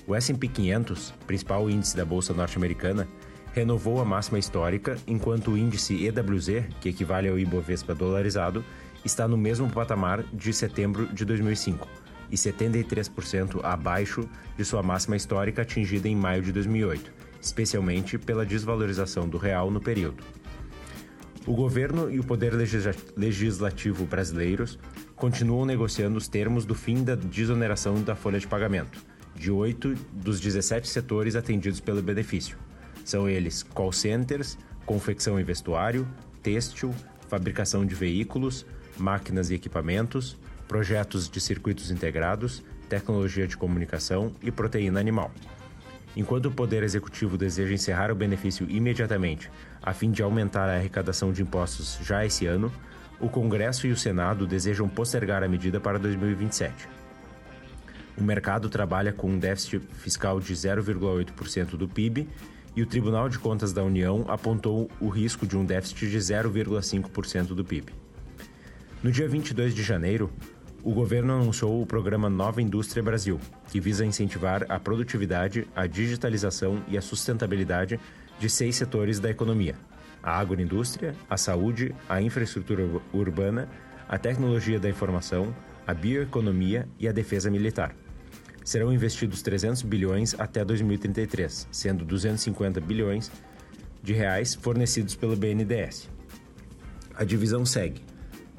O 0.07 0.15
S&P 0.15 0.49
500, 0.49 1.15
principal 1.27 1.69
índice 1.71 1.97
da 1.97 2.05
bolsa 2.05 2.33
norte-americana, 2.35 3.09
renovou 3.53 4.01
a 4.01 4.05
máxima 4.05 4.39
histórica, 4.39 4.97
enquanto 5.07 5.53
o 5.53 5.59
índice 5.59 6.07
EWZ, 6.07 6.75
que 6.81 6.89
equivale 6.89 7.29
ao 7.29 7.39
Ibovespa 7.39 7.95
dolarizado, 7.95 8.65
está 9.05 9.29
no 9.29 9.37
mesmo 9.37 9.71
patamar 9.71 10.23
de 10.33 10.53
setembro 10.53 11.07
de 11.07 11.25
2005 11.25 12.04
e 12.35 12.37
73% 12.37 13.61
abaixo 13.63 14.29
de 14.57 14.65
sua 14.65 14.83
máxima 14.83 15.17
histórica 15.17 15.63
atingida 15.63 16.09
em 16.09 16.17
maio 16.17 16.43
de 16.43 16.51
2008, 16.51 17.13
especialmente 17.41 18.19
pela 18.19 18.45
desvalorização 18.45 19.29
do 19.29 19.39
real 19.39 19.71
no 19.71 19.81
período. 19.81 20.25
O 21.47 21.55
governo 21.55 22.11
e 22.11 22.19
o 22.19 22.25
poder 22.25 22.53
legislativo 23.17 24.05
brasileiros 24.05 24.79
continuam 25.15 25.65
negociando 25.65 26.19
os 26.19 26.27
termos 26.27 26.65
do 26.65 26.75
fim 26.75 27.05
da 27.05 27.15
desoneração 27.15 28.03
da 28.03 28.17
folha 28.17 28.41
de 28.41 28.49
pagamento, 28.49 28.99
de 29.37 29.51
oito 29.51 29.95
dos 30.13 30.41
17 30.41 30.89
setores 30.89 31.37
atendidos 31.37 31.79
pelo 31.79 32.03
benefício. 32.03 32.57
São 33.05 33.29
eles 33.29 33.63
call 33.63 33.93
centers, 33.93 34.59
confecção 34.85 35.39
e 35.39 35.45
vestuário, 35.45 36.09
têxtil, 36.43 36.93
fabricação 37.29 37.87
de 37.87 37.95
veículos, 37.95 38.67
máquinas 38.97 39.51
e 39.51 39.55
equipamentos, 39.55 40.37
projetos 40.69 41.29
de 41.29 41.41
circuitos 41.41 41.91
integrados, 41.91 42.63
tecnologia 42.89 43.47
de 43.47 43.57
comunicação 43.57 44.33
e 44.43 44.51
proteína 44.51 45.01
animal. 45.01 45.31
Enquanto 46.17 46.47
o 46.47 46.51
Poder 46.51 46.83
Executivo 46.83 47.37
deseja 47.37 47.75
encerrar 47.75 48.11
o 48.11 48.15
benefício 48.15 48.69
imediatamente, 48.71 49.51
a 49.83 49.93
fim 49.93 50.11
de 50.11 50.23
aumentar 50.23 50.69
a 50.69 50.77
arrecadação 50.77 51.33
de 51.33 51.43
impostos 51.43 51.99
já 52.03 52.25
esse 52.25 52.47
ano, 52.47 52.73
o 53.21 53.29
Congresso 53.29 53.87
e 53.87 53.93
o 53.93 53.97
Senado 53.97 54.47
desejam 54.47 54.89
postergar 54.89 55.43
a 55.43 55.49
medida 55.49 55.81
para 55.81 55.99
2027. 55.99 56.89
O 58.17 58.23
mercado 58.23 58.69
trabalha 58.69 59.13
com 59.13 59.29
um 59.29 59.39
déficit 59.39 59.81
fiscal 59.93 60.39
de 60.39 60.53
0,8% 60.55 61.71
do 61.77 61.89
PIB 61.89 62.29
e 62.77 62.83
o 62.83 62.87
Tribunal 62.87 63.29
de 63.29 63.39
Contas 63.39 63.73
da 63.73 63.83
União 63.83 64.25
apontou 64.29 64.89
o 65.01 65.09
risco 65.09 65.47
de 65.47 65.57
um 65.57 65.65
déficit 65.65 66.11
de 66.11 66.19
0,5% 66.19 67.49
do 67.49 67.65
PIB. 67.65 68.04
No 69.05 69.13
dia 69.13 69.29
22 69.29 69.75
de 69.75 69.83
janeiro, 69.83 70.33
o 70.83 70.91
governo 70.91 71.35
anunciou 71.35 71.83
o 71.83 71.85
programa 71.85 72.31
Nova 72.31 72.63
Indústria 72.63 73.03
Brasil, 73.03 73.39
que 73.71 73.79
visa 73.79 74.03
incentivar 74.03 74.65
a 74.67 74.81
produtividade, 74.81 75.69
a 75.77 75.87
digitalização 75.87 76.83
e 76.89 76.97
a 76.97 77.03
sustentabilidade 77.03 78.01
de 78.39 78.49
seis 78.49 78.77
setores 78.77 79.21
da 79.21 79.29
economia: 79.29 79.75
a 80.23 80.41
agroindústria, 80.41 81.15
a 81.29 81.37
saúde, 81.37 81.95
a 82.09 82.23
infraestrutura 82.23 82.83
urbana, 83.13 83.69
a 84.09 84.17
tecnologia 84.17 84.81
da 84.81 84.89
informação, 84.89 85.55
a 85.87 85.93
bioeconomia 85.93 86.89
e 86.99 87.07
a 87.07 87.13
defesa 87.13 87.51
militar. 87.51 87.95
Serão 88.65 88.91
investidos 88.91 89.43
300 89.43 89.83
bilhões 89.83 90.35
até 90.39 90.65
2033, 90.65 91.69
sendo 91.71 92.07
250 92.07 92.81
bilhões 92.81 93.31
de 94.03 94.15
reais 94.15 94.55
fornecidos 94.55 95.15
pelo 95.15 95.37
BNDES. 95.37 96.09
A 97.15 97.23
divisão 97.23 97.67
segue 97.67 98.14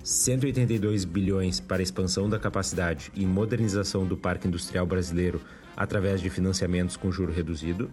182 0.05 1.03
bilhões 1.03 1.59
para 1.59 1.81
expansão 1.81 2.29
da 2.29 2.37
capacidade 2.37 3.11
e 3.15 3.25
modernização 3.25 4.05
do 4.05 4.15
parque 4.15 4.47
industrial 4.47 4.85
brasileiro 4.85 5.41
através 5.75 6.21
de 6.21 6.29
financiamentos 6.29 6.95
com 6.95 7.11
juro 7.11 7.33
reduzido, 7.33 7.89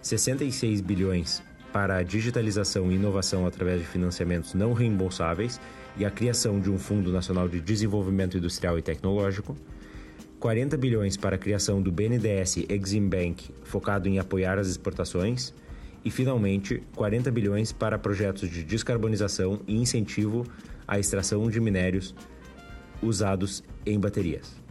66 0.00 0.80
bilhões 0.80 1.42
para 1.72 1.96
a 1.96 2.04
digitalização 2.04 2.92
e 2.92 2.94
inovação 2.94 3.44
através 3.48 3.80
de 3.80 3.86
financiamentos 3.88 4.54
não 4.54 4.72
reembolsáveis 4.74 5.60
e 5.96 6.04
a 6.04 6.10
criação 6.10 6.60
de 6.60 6.70
um 6.70 6.78
Fundo 6.78 7.10
Nacional 7.10 7.48
de 7.48 7.60
Desenvolvimento 7.60 8.38
Industrial 8.38 8.78
e 8.78 8.82
Tecnológico, 8.82 9.56
40 10.38 10.76
bilhões 10.76 11.16
para 11.16 11.34
a 11.34 11.38
criação 11.38 11.82
do 11.82 11.90
BNDES 11.90 12.58
Exim 12.68 13.08
Bank, 13.08 13.50
focado 13.64 14.08
em 14.08 14.20
apoiar 14.20 14.56
as 14.56 14.68
exportações, 14.68 15.52
e 16.04 16.10
finalmente 16.12 16.80
40 16.94 17.28
bilhões 17.32 17.72
para 17.72 17.98
projetos 17.98 18.48
de 18.48 18.62
descarbonização 18.62 19.60
e 19.66 19.74
incentivo 19.74 20.46
a 20.86 20.98
extração 20.98 21.48
de 21.50 21.60
minérios 21.60 22.14
usados 23.02 23.62
em 23.84 23.98
baterias. 23.98 24.66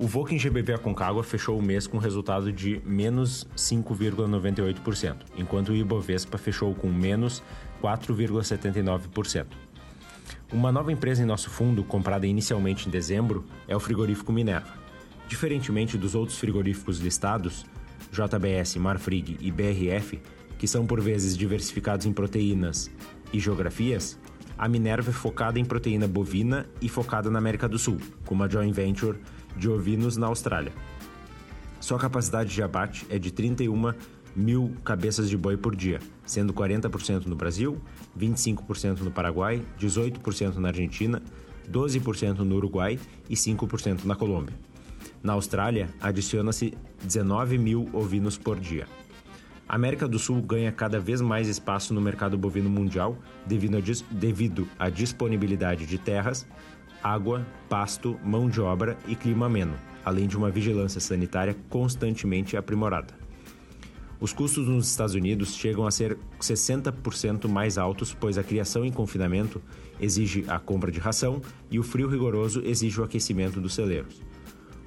O 0.00 0.06
Voking 0.06 0.38
GBV 0.38 0.74
Aconcagua 0.74 1.24
fechou 1.24 1.58
o 1.58 1.62
mês 1.62 1.88
com 1.88 1.98
resultado 1.98 2.52
de 2.52 2.80
menos 2.84 3.48
5,98%, 3.56 5.16
enquanto 5.36 5.70
o 5.70 5.76
Ibovespa 5.76 6.38
fechou 6.38 6.72
com 6.72 6.86
menos 6.86 7.42
4,79%. 7.82 9.46
Uma 10.52 10.70
nova 10.70 10.92
empresa 10.92 11.22
em 11.22 11.26
nosso 11.26 11.50
fundo, 11.50 11.82
comprada 11.82 12.28
inicialmente 12.28 12.88
em 12.88 12.92
dezembro, 12.92 13.44
é 13.66 13.74
o 13.74 13.80
frigorífico 13.80 14.32
Minerva. 14.32 14.72
Diferentemente 15.26 15.98
dos 15.98 16.14
outros 16.14 16.38
frigoríficos 16.38 17.00
listados, 17.00 17.66
JBS, 18.12 18.76
Marfrig 18.76 19.36
e 19.40 19.50
BRF, 19.50 20.20
que 20.58 20.66
são 20.66 20.84
por 20.84 21.00
vezes 21.00 21.36
diversificados 21.36 22.04
em 22.04 22.12
proteínas 22.12 22.90
e 23.32 23.38
geografias, 23.38 24.18
a 24.58 24.68
Minerva 24.68 25.10
é 25.10 25.12
focada 25.12 25.58
em 25.58 25.64
proteína 25.64 26.08
bovina 26.08 26.66
e 26.82 26.88
focada 26.88 27.30
na 27.30 27.38
América 27.38 27.68
do 27.68 27.78
Sul, 27.78 27.98
com 28.26 28.34
uma 28.34 28.50
joint 28.50 28.74
venture 28.74 29.18
de 29.56 29.68
ovinos 29.68 30.16
na 30.16 30.26
Austrália. 30.26 30.72
Sua 31.80 31.98
capacidade 31.98 32.52
de 32.52 32.60
abate 32.60 33.06
é 33.08 33.18
de 33.18 33.30
31 33.30 33.94
mil 34.34 34.72
cabeças 34.84 35.28
de 35.28 35.36
boi 35.36 35.56
por 35.56 35.76
dia, 35.76 36.00
sendo 36.26 36.52
40% 36.52 37.26
no 37.26 37.36
Brasil, 37.36 37.80
25% 38.18 39.00
no 39.00 39.12
Paraguai, 39.12 39.62
18% 39.80 40.56
na 40.56 40.68
Argentina, 40.68 41.22
12% 41.70 42.38
no 42.38 42.56
Uruguai 42.56 42.98
e 43.30 43.34
5% 43.34 44.04
na 44.04 44.16
Colômbia. 44.16 44.54
Na 45.22 45.34
Austrália, 45.34 45.88
adiciona-se 46.00 46.74
19 47.02 47.58
mil 47.58 47.88
ovinos 47.92 48.36
por 48.36 48.58
dia. 48.58 48.86
A 49.68 49.74
América 49.74 50.08
do 50.08 50.18
Sul 50.18 50.40
ganha 50.40 50.72
cada 50.72 50.98
vez 50.98 51.20
mais 51.20 51.46
espaço 51.46 51.92
no 51.92 52.00
mercado 52.00 52.38
bovino 52.38 52.70
mundial 52.70 53.18
devido 53.44 53.76
à, 53.76 53.80
devido 54.10 54.66
à 54.78 54.88
disponibilidade 54.88 55.84
de 55.84 55.98
terras, 55.98 56.46
água, 57.02 57.46
pasto, 57.68 58.18
mão 58.24 58.48
de 58.48 58.62
obra 58.62 58.96
e 59.06 59.14
clima 59.14 59.44
ameno, 59.44 59.74
além 60.02 60.26
de 60.26 60.38
uma 60.38 60.50
vigilância 60.50 61.02
sanitária 61.02 61.54
constantemente 61.68 62.56
aprimorada. 62.56 63.12
Os 64.18 64.32
custos 64.32 64.66
nos 64.66 64.88
Estados 64.88 65.14
Unidos 65.14 65.54
chegam 65.54 65.86
a 65.86 65.90
ser 65.90 66.16
60% 66.40 67.46
mais 67.46 67.76
altos, 67.76 68.14
pois 68.14 68.38
a 68.38 68.42
criação 68.42 68.86
em 68.86 68.90
confinamento 68.90 69.60
exige 70.00 70.46
a 70.48 70.58
compra 70.58 70.90
de 70.90 70.98
ração 70.98 71.42
e 71.70 71.78
o 71.78 71.82
frio 71.82 72.08
rigoroso 72.08 72.62
exige 72.64 73.00
o 73.00 73.04
aquecimento 73.04 73.60
dos 73.60 73.74
celeiros. 73.74 74.20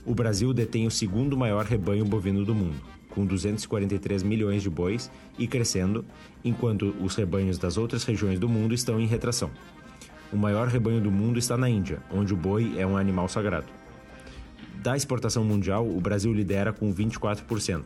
O 0.03 0.15
Brasil 0.15 0.51
detém 0.53 0.87
o 0.87 0.91
segundo 0.91 1.37
maior 1.37 1.65
rebanho 1.65 2.03
bovino 2.03 2.43
do 2.43 2.55
mundo, 2.55 2.81
com 3.11 3.25
243 3.25 4.23
milhões 4.23 4.63
de 4.63 4.69
bois 4.69 5.11
e 5.37 5.45
crescendo, 5.45 6.03
enquanto 6.43 6.95
os 6.99 7.15
rebanhos 7.15 7.57
das 7.57 7.77
outras 7.77 8.03
regiões 8.03 8.39
do 8.39 8.49
mundo 8.49 8.73
estão 8.73 8.99
em 8.99 9.05
retração. 9.05 9.51
O 10.33 10.37
maior 10.37 10.67
rebanho 10.67 11.01
do 11.01 11.11
mundo 11.11 11.37
está 11.37 11.55
na 11.55 11.69
Índia, 11.69 12.01
onde 12.11 12.33
o 12.33 12.37
boi 12.37 12.73
é 12.77 12.87
um 12.87 12.97
animal 12.97 13.27
sagrado. 13.27 13.67
Da 14.81 14.95
exportação 14.95 15.43
mundial, 15.43 15.87
o 15.87 15.99
Brasil 15.99 16.33
lidera 16.33 16.73
com 16.73 16.91
24%. 16.91 17.83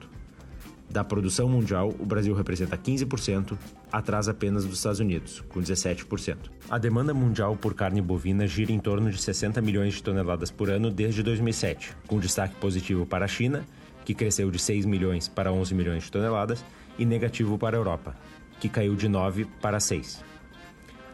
Da 0.89 1.03
produção 1.03 1.49
mundial, 1.49 1.93
o 1.99 2.05
Brasil 2.05 2.33
representa 2.33 2.77
15%, 2.77 3.57
atrás 3.91 4.29
apenas 4.29 4.63
dos 4.63 4.77
Estados 4.77 4.99
Unidos, 4.99 5.43
com 5.49 5.59
17%. 5.59 6.37
A 6.69 6.77
demanda 6.77 7.13
mundial 7.13 7.55
por 7.57 7.73
carne 7.73 8.01
bovina 8.01 8.47
gira 8.47 8.71
em 8.71 8.79
torno 8.79 9.09
de 9.09 9.17
60 9.21 9.59
milhões 9.61 9.95
de 9.95 10.03
toneladas 10.03 10.51
por 10.51 10.69
ano 10.69 10.89
desde 10.91 11.23
2007, 11.23 11.97
com 12.07 12.19
destaque 12.19 12.55
positivo 12.55 13.05
para 13.05 13.25
a 13.25 13.27
China 13.27 13.65
que 14.05 14.13
cresceu 14.13 14.49
de 14.49 14.59
6 14.59 14.85
milhões 14.85 15.27
para 15.27 15.51
11 15.51 15.75
milhões 15.75 16.03
de 16.03 16.11
toneladas, 16.11 16.63
e 16.97 17.05
negativo 17.05 17.57
para 17.57 17.75
a 17.75 17.79
Europa, 17.79 18.15
que 18.59 18.69
caiu 18.69 18.95
de 18.95 19.09
9 19.09 19.45
para 19.61 19.79
6. 19.79 20.23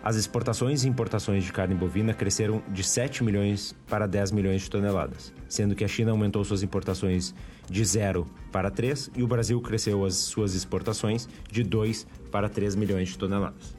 As 0.03 0.15
exportações 0.15 0.83
e 0.83 0.87
importações 0.87 1.43
de 1.43 1.53
carne 1.53 1.75
bovina 1.75 2.11
cresceram 2.11 2.63
de 2.69 2.83
7 2.83 3.23
milhões 3.23 3.75
para 3.87 4.07
10 4.07 4.31
milhões 4.31 4.63
de 4.63 4.69
toneladas, 4.69 5.31
sendo 5.47 5.75
que 5.75 5.83
a 5.83 5.87
China 5.87 6.09
aumentou 6.09 6.43
suas 6.43 6.63
importações 6.63 7.35
de 7.69 7.85
0 7.85 8.25
para 8.51 8.71
3 8.71 9.11
e 9.15 9.21
o 9.21 9.27
Brasil 9.27 9.61
cresceu 9.61 10.03
as 10.03 10.15
suas 10.15 10.55
exportações 10.55 11.29
de 11.51 11.63
2 11.63 12.07
para 12.31 12.49
3 12.49 12.73
milhões 12.73 13.09
de 13.09 13.17
toneladas. 13.17 13.75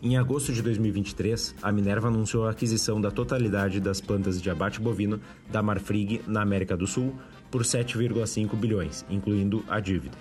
Em 0.00 0.16
agosto 0.16 0.52
de 0.52 0.62
2023, 0.62 1.56
a 1.60 1.72
Minerva 1.72 2.08
anunciou 2.08 2.46
a 2.46 2.52
aquisição 2.52 3.00
da 3.00 3.10
totalidade 3.10 3.80
das 3.80 4.00
plantas 4.00 4.40
de 4.40 4.48
abate 4.48 4.80
bovino 4.80 5.20
da 5.50 5.62
Marfrig 5.62 6.22
na 6.26 6.40
América 6.40 6.76
do 6.76 6.86
Sul 6.86 7.12
por 7.50 7.62
7,5 7.62 8.54
bilhões, 8.56 9.04
incluindo 9.10 9.64
a 9.68 9.80
dívida. 9.80 10.16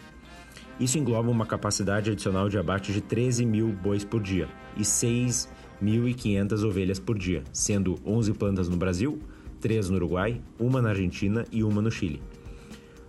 Isso 0.80 0.98
engloba 0.98 1.30
uma 1.30 1.46
capacidade 1.46 2.10
adicional 2.10 2.48
de 2.48 2.58
abate 2.58 2.94
de 2.94 3.02
13 3.02 3.46
mil 3.46 3.68
bois 3.68 4.06
por 4.06 4.22
dia 4.22 4.48
e 4.78 4.82
6.500 4.82 6.64
ovelhas 6.64 7.00
por 7.00 7.18
dia, 7.18 7.44
sendo 7.52 8.00
11 8.06 8.34
plantas 8.34 8.70
no 8.70 8.78
Brasil, 8.78 9.20
3 9.60 9.90
no 9.90 9.98
Uruguai, 9.98 10.42
uma 10.58 10.82
na 10.82 10.90
Argentina 10.90 11.46
e 11.52 11.64
uma 11.64 11.82
no 11.82 11.92
Chile. 11.92 12.22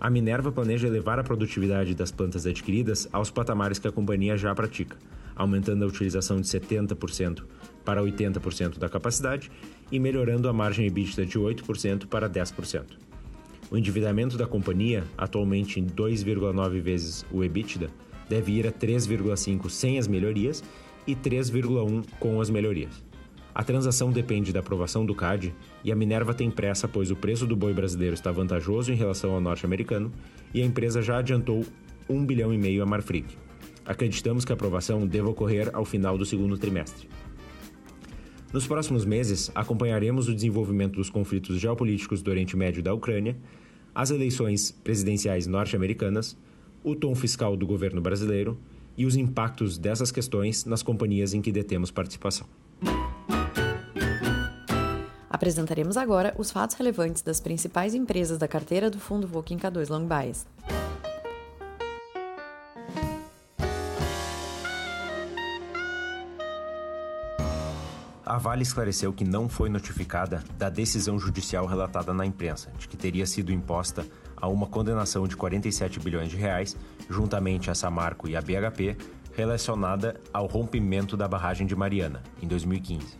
A 0.01 0.09
Minerva 0.09 0.51
planeja 0.51 0.87
elevar 0.87 1.19
a 1.19 1.23
produtividade 1.23 1.95
das 1.95 2.11
plantas 2.11 2.45
adquiridas 2.45 3.07
aos 3.13 3.29
patamares 3.31 3.79
que 3.79 3.87
a 3.87 3.91
companhia 3.91 4.35
já 4.35 4.53
pratica, 4.53 4.97
aumentando 5.35 5.85
a 5.85 5.87
utilização 5.87 6.41
de 6.41 6.47
70% 6.47 7.43
para 7.85 8.01
80% 8.01 8.79
da 8.79 8.89
capacidade 8.89 9.49
e 9.91 9.99
melhorando 9.99 10.49
a 10.49 10.53
margem 10.53 10.87
EBITDA 10.87 11.25
de 11.25 11.39
8% 11.39 12.07
para 12.07 12.29
10%. 12.29 13.10
O 13.71 13.77
endividamento 13.77 14.37
da 14.37 14.45
companhia, 14.45 15.05
atualmente 15.17 15.79
em 15.79 15.85
2,9 15.85 16.81
vezes 16.81 17.25
o 17.31 17.41
EBITDA, 17.41 17.89
deve 18.27 18.51
ir 18.51 18.67
a 18.67 18.71
3,5 18.71 19.69
sem 19.69 19.97
as 19.97 20.09
melhorias 20.09 20.61
e 21.07 21.15
3,1 21.15 22.03
com 22.19 22.41
as 22.41 22.49
melhorias. 22.49 23.01
A 23.55 23.63
transação 23.63 24.11
depende 24.11 24.51
da 24.51 24.59
aprovação 24.59 25.05
do 25.05 25.15
CAD 25.15 25.55
e 25.85 25.91
a 25.91 25.95
Minerva 25.95 26.33
tem 26.33 26.51
pressa, 26.51 26.85
pois 26.85 27.11
o 27.11 27.15
preço 27.15 27.47
do 27.47 27.55
boi 27.55 27.73
brasileiro 27.73 28.13
está 28.13 28.29
vantajoso 28.29 28.91
em 28.91 28.95
relação 28.95 29.31
ao 29.31 29.39
norte-americano 29.39 30.11
e 30.53 30.61
a 30.61 30.65
empresa 30.65 31.01
já 31.01 31.19
adiantou 31.19 31.65
1 32.09 32.25
bilhão 32.25 32.53
e 32.53 32.57
meio 32.57 32.83
a 32.83 32.85
Marfrig. 32.85 33.25
Acreditamos 33.85 34.43
que 34.43 34.51
a 34.51 34.55
aprovação 34.55 35.07
deva 35.07 35.29
ocorrer 35.29 35.69
ao 35.73 35.85
final 35.85 36.17
do 36.17 36.25
segundo 36.25 36.57
trimestre. 36.57 37.07
Nos 38.51 38.67
próximos 38.67 39.05
meses, 39.05 39.49
acompanharemos 39.55 40.27
o 40.27 40.35
desenvolvimento 40.35 40.95
dos 40.95 41.09
conflitos 41.09 41.57
geopolíticos 41.57 42.21
do 42.21 42.29
Oriente 42.29 42.57
Médio 42.57 42.81
e 42.81 42.83
da 42.83 42.93
Ucrânia, 42.93 43.37
as 43.93 44.11
eleições 44.11 44.71
presidenciais 44.71 45.47
norte-americanas, 45.47 46.37
o 46.83 46.95
tom 46.95 47.13
fiscal 47.13 47.55
do 47.55 47.67
governo 47.67 48.01
brasileiro 48.01 48.57
e 48.97 49.05
os 49.05 49.15
impactos 49.15 49.77
dessas 49.77 50.11
questões 50.11 50.65
nas 50.65 50.83
companhias 50.83 51.33
em 51.33 51.41
que 51.41 51.51
detemos 51.51 51.91
participação. 51.91 52.47
Apresentaremos 55.29 55.97
agora 55.97 56.35
os 56.37 56.51
fatos 56.51 56.75
relevantes 56.75 57.21
das 57.21 57.39
principais 57.39 57.95
empresas 57.95 58.37
da 58.37 58.47
carteira 58.47 58.89
do 58.89 58.99
fundo 58.99 59.27
Voking 59.27 59.57
K2 59.57 59.89
Long 59.89 60.05
Bias. 60.05 60.45
A 68.31 68.37
Vale 68.37 68.61
esclareceu 68.61 69.11
que 69.11 69.25
não 69.25 69.49
foi 69.49 69.67
notificada 69.67 70.41
da 70.57 70.69
decisão 70.69 71.19
judicial 71.19 71.65
relatada 71.65 72.13
na 72.13 72.25
imprensa, 72.25 72.71
de 72.79 72.87
que 72.87 72.95
teria 72.95 73.25
sido 73.25 73.51
imposta 73.51 74.05
a 74.37 74.47
uma 74.47 74.67
condenação 74.67 75.27
de 75.27 75.35
47 75.35 75.99
bilhões 75.99 76.29
de 76.29 76.37
reais, 76.37 76.77
juntamente 77.09 77.69
a 77.69 77.75
Samarco 77.75 78.29
e 78.29 78.37
a 78.37 78.41
BHP, 78.41 78.95
relacionada 79.33 80.17
ao 80.31 80.47
rompimento 80.47 81.17
da 81.17 81.27
barragem 81.27 81.67
de 81.67 81.75
Mariana, 81.75 82.23
em 82.41 82.47
2015. 82.47 83.17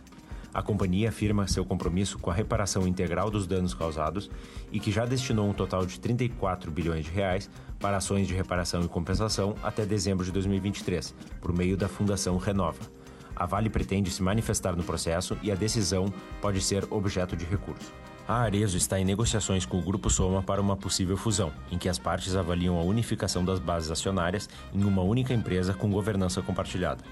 A 0.54 0.62
companhia 0.62 1.10
afirma 1.10 1.46
seu 1.46 1.62
compromisso 1.62 2.18
com 2.18 2.30
a 2.30 2.34
reparação 2.34 2.88
integral 2.88 3.30
dos 3.30 3.46
danos 3.46 3.74
causados 3.74 4.30
e 4.72 4.80
que 4.80 4.90
já 4.90 5.04
destinou 5.04 5.46
um 5.46 5.52
total 5.52 5.84
de 5.84 6.00
34 6.00 6.70
bilhões 6.70 7.04
de 7.04 7.10
reais 7.10 7.50
para 7.78 7.98
ações 7.98 8.26
de 8.26 8.32
reparação 8.32 8.80
e 8.80 8.88
compensação 8.88 9.56
até 9.62 9.84
dezembro 9.84 10.24
de 10.24 10.32
2023, 10.32 11.14
por 11.38 11.52
meio 11.52 11.76
da 11.76 11.86
Fundação 11.86 12.38
Renova 12.38 13.01
a 13.42 13.46
Vale 13.46 13.68
pretende 13.68 14.08
se 14.08 14.22
manifestar 14.22 14.76
no 14.76 14.84
processo 14.84 15.36
e 15.42 15.50
a 15.50 15.56
decisão 15.56 16.14
pode 16.40 16.60
ser 16.60 16.86
objeto 16.90 17.36
de 17.36 17.44
recurso. 17.44 17.92
A 18.28 18.36
Arezo 18.36 18.76
está 18.76 19.00
em 19.00 19.04
negociações 19.04 19.66
com 19.66 19.80
o 19.80 19.82
Grupo 19.82 20.08
Soma 20.08 20.44
para 20.44 20.60
uma 20.60 20.76
possível 20.76 21.16
fusão, 21.16 21.52
em 21.68 21.76
que 21.76 21.88
as 21.88 21.98
partes 21.98 22.36
avaliam 22.36 22.78
a 22.78 22.84
unificação 22.84 23.44
das 23.44 23.58
bases 23.58 23.90
acionárias 23.90 24.48
em 24.72 24.84
uma 24.84 25.02
única 25.02 25.34
empresa 25.34 25.74
com 25.74 25.90
governança 25.90 26.40
compartilhada. 26.40 27.02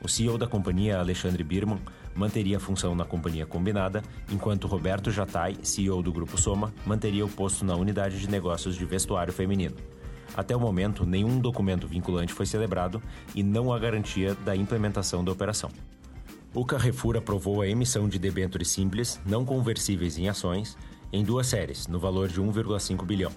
O 0.00 0.08
CEO 0.08 0.38
da 0.38 0.46
companhia, 0.46 1.00
Alexandre 1.00 1.42
Birman, 1.42 1.80
manteria 2.14 2.58
a 2.58 2.60
função 2.60 2.94
na 2.94 3.04
companhia 3.04 3.44
combinada, 3.44 4.00
enquanto 4.30 4.68
Roberto 4.68 5.10
Jatai, 5.10 5.56
CEO 5.60 6.04
do 6.04 6.12
Grupo 6.12 6.40
Soma, 6.40 6.72
manteria 6.86 7.24
o 7.24 7.28
posto 7.28 7.64
na 7.64 7.74
unidade 7.74 8.20
de 8.20 8.30
negócios 8.30 8.76
de 8.76 8.84
vestuário 8.84 9.32
feminino. 9.32 9.74
Até 10.34 10.54
o 10.54 10.60
momento, 10.60 11.04
nenhum 11.04 11.38
documento 11.38 11.86
vinculante 11.86 12.32
foi 12.32 12.46
celebrado 12.46 13.02
e 13.34 13.42
não 13.42 13.72
há 13.72 13.78
garantia 13.78 14.34
da 14.44 14.54
implementação 14.54 15.24
da 15.24 15.32
operação. 15.32 15.70
O 16.52 16.64
Carrefour 16.64 17.16
aprovou 17.16 17.62
a 17.62 17.68
emissão 17.68 18.08
de 18.08 18.18
debêntures 18.18 18.70
simples, 18.70 19.20
não 19.24 19.44
conversíveis 19.44 20.18
em 20.18 20.28
ações, 20.28 20.76
em 21.12 21.24
duas 21.24 21.46
séries, 21.46 21.86
no 21.86 21.98
valor 21.98 22.28
de 22.28 22.40
1,5 22.40 23.04
bilhão. 23.04 23.32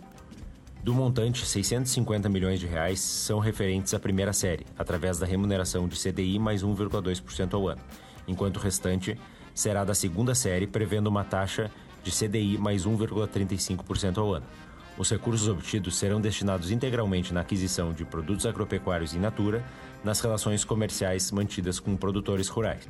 Do 0.84 0.94
montante, 0.94 1.46
650 1.46 2.28
milhões 2.28 2.60
de 2.60 2.68
reais 2.68 3.00
são 3.00 3.40
referentes 3.40 3.94
à 3.94 4.00
primeira 4.00 4.34
série, 4.34 4.66
através 4.78 5.18
da 5.18 5.26
remuneração 5.26 5.88
de 5.88 5.98
CDI 5.98 6.38
mais 6.38 6.64
1,2% 6.64 7.54
ao 7.54 7.68
ano, 7.70 7.82
enquanto 8.28 8.58
o 8.58 8.60
restante 8.60 9.18
será 9.54 9.84
da 9.84 9.94
segunda 9.94 10.36
série, 10.36 10.68
prevendo 10.68 11.08
uma 11.08 11.24
taxa 11.24 11.72
de 12.04 12.12
CDI 12.12 12.58
mais 12.58 12.86
1,35% 12.86 14.18
ao 14.18 14.34
ano. 14.34 14.46
Os 14.96 15.10
recursos 15.10 15.48
obtidos 15.48 15.96
serão 15.96 16.22
destinados 16.22 16.70
integralmente 16.70 17.34
na 17.34 17.42
aquisição 17.42 17.92
de 17.92 18.06
produtos 18.06 18.46
agropecuários 18.46 19.16
in 19.16 19.20
natura 19.20 19.66
nas 20.04 20.20
relações 20.20 20.64
comerciais 20.64 21.32
mantidas 21.32 21.80
com 21.80 21.98
produtores 21.98 22.48
rurais. 22.48 22.88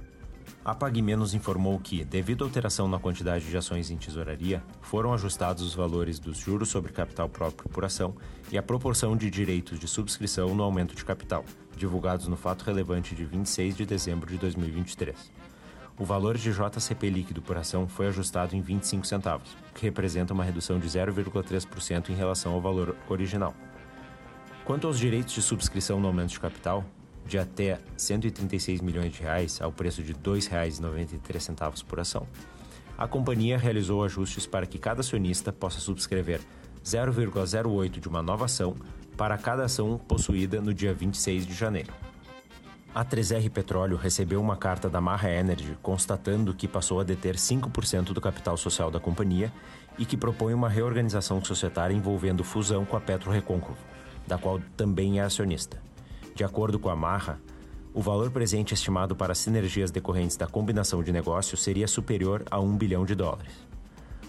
A 0.65 0.75
PagMenos 0.75 1.33
informou 1.33 1.79
que, 1.79 2.03
devido 2.03 2.43
à 2.43 2.47
alteração 2.47 2.87
na 2.87 2.99
quantidade 2.99 3.45
de 3.49 3.55
ações 3.55 3.89
em 3.89 3.97
tesouraria, 3.97 4.61
foram 4.81 5.13
ajustados 5.13 5.63
os 5.63 5.73
valores 5.73 6.19
dos 6.19 6.37
juros 6.37 6.69
sobre 6.69 6.91
capital 6.91 7.29
próprio 7.29 7.69
por 7.69 7.85
ação 7.85 8.15
e 8.51 8.57
a 8.57 8.63
proporção 8.63 9.15
de 9.15 9.29
direitos 9.29 9.79
de 9.79 9.87
subscrição 9.87 10.53
no 10.53 10.63
aumento 10.63 10.95
de 10.95 11.05
capital, 11.05 11.45
divulgados 11.75 12.27
no 12.27 12.35
fato 12.35 12.63
relevante 12.63 13.15
de 13.15 13.23
26 13.23 13.77
de 13.77 13.85
dezembro 13.85 14.29
de 14.29 14.37
2023 14.37 15.42
o 15.97 16.05
valor 16.05 16.37
de 16.37 16.51
JCP 16.51 17.09
líquido 17.09 17.41
por 17.41 17.55
ação 17.55 17.87
foi 17.87 18.07
ajustado 18.07 18.55
em 18.55 18.61
25 18.61 19.05
centavos, 19.05 19.55
que 19.75 19.83
representa 19.83 20.33
uma 20.33 20.43
redução 20.43 20.79
de 20.79 20.87
0,3% 20.87 22.09
em 22.09 22.15
relação 22.15 22.53
ao 22.53 22.61
valor 22.61 22.95
original. 23.07 23.53
Quanto 24.65 24.87
aos 24.87 24.97
direitos 24.97 25.33
de 25.33 25.41
subscrição 25.41 25.99
no 25.99 26.07
aumento 26.07 26.29
de 26.29 26.39
capital, 26.39 26.83
de 27.25 27.37
até 27.37 27.79
136 27.95 28.81
milhões 28.81 29.13
de 29.13 29.21
reais 29.21 29.61
ao 29.61 29.71
preço 29.71 30.01
de 30.01 30.13
R$ 30.13 30.19
2,93 30.23 31.83
por 31.83 31.99
ação, 31.99 32.27
a 32.97 33.07
companhia 33.07 33.57
realizou 33.57 34.03
ajustes 34.03 34.45
para 34.45 34.65
que 34.65 34.79
cada 34.79 35.01
acionista 35.01 35.51
possa 35.51 35.79
subscrever 35.79 36.41
0,08 36.83 37.99
de 37.99 38.07
uma 38.07 38.21
nova 38.21 38.45
ação 38.45 38.75
para 39.15 39.37
cada 39.37 39.65
ação 39.65 39.97
possuída 39.97 40.59
no 40.59 40.73
dia 40.73 40.93
26 40.93 41.45
de 41.45 41.53
janeiro. 41.53 41.93
A 42.95 43.03
3R 43.03 43.49
Petróleo 43.49 43.97
recebeu 43.97 44.39
uma 44.39 44.55
carta 44.55 44.87
da 44.87 45.01
Marra 45.01 45.27
Energy 45.27 45.75
constatando 45.81 46.53
que 46.53 46.67
passou 46.67 46.99
a 46.99 47.03
deter 47.03 47.37
5% 47.37 48.13
do 48.13 48.21
capital 48.21 48.55
social 48.55 48.91
da 48.91 48.99
companhia 48.99 49.51
e 49.97 50.05
que 50.05 50.15
propõe 50.15 50.53
uma 50.53 50.69
reorganização 50.69 51.43
societária 51.43 51.95
envolvendo 51.95 52.43
fusão 52.43 52.85
com 52.85 52.95
a 52.95 53.01
Petro 53.01 53.31
Recôncavo, 53.31 53.79
da 54.27 54.37
qual 54.37 54.61
também 54.77 55.19
é 55.19 55.23
acionista. 55.23 55.81
De 56.35 56.43
acordo 56.43 56.77
com 56.77 56.87
a 56.87 56.95
Marra, 56.95 57.39
o 57.95 58.01
valor 58.01 58.29
presente 58.29 58.75
estimado 58.75 59.15
para 59.15 59.31
as 59.31 59.39
sinergias 59.39 59.89
decorrentes 59.89 60.37
da 60.37 60.45
combinação 60.45 61.01
de 61.01 61.11
negócios 61.11 61.63
seria 61.63 61.87
superior 61.87 62.43
a 62.51 62.59
1 62.59 62.77
bilhão 62.77 63.05
de 63.05 63.15
dólares. 63.15 63.53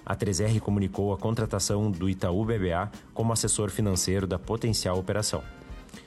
A 0.07 0.17
3R 0.17 0.59
comunicou 0.61 1.13
a 1.13 1.19
contratação 1.19 1.91
do 1.91 2.09
Itaú 2.09 2.47
BBA 2.47 2.91
como 3.13 3.31
assessor 3.31 3.69
financeiro 3.69 4.27
da 4.27 4.39
potencial 4.39 4.99
operação. 4.99 5.43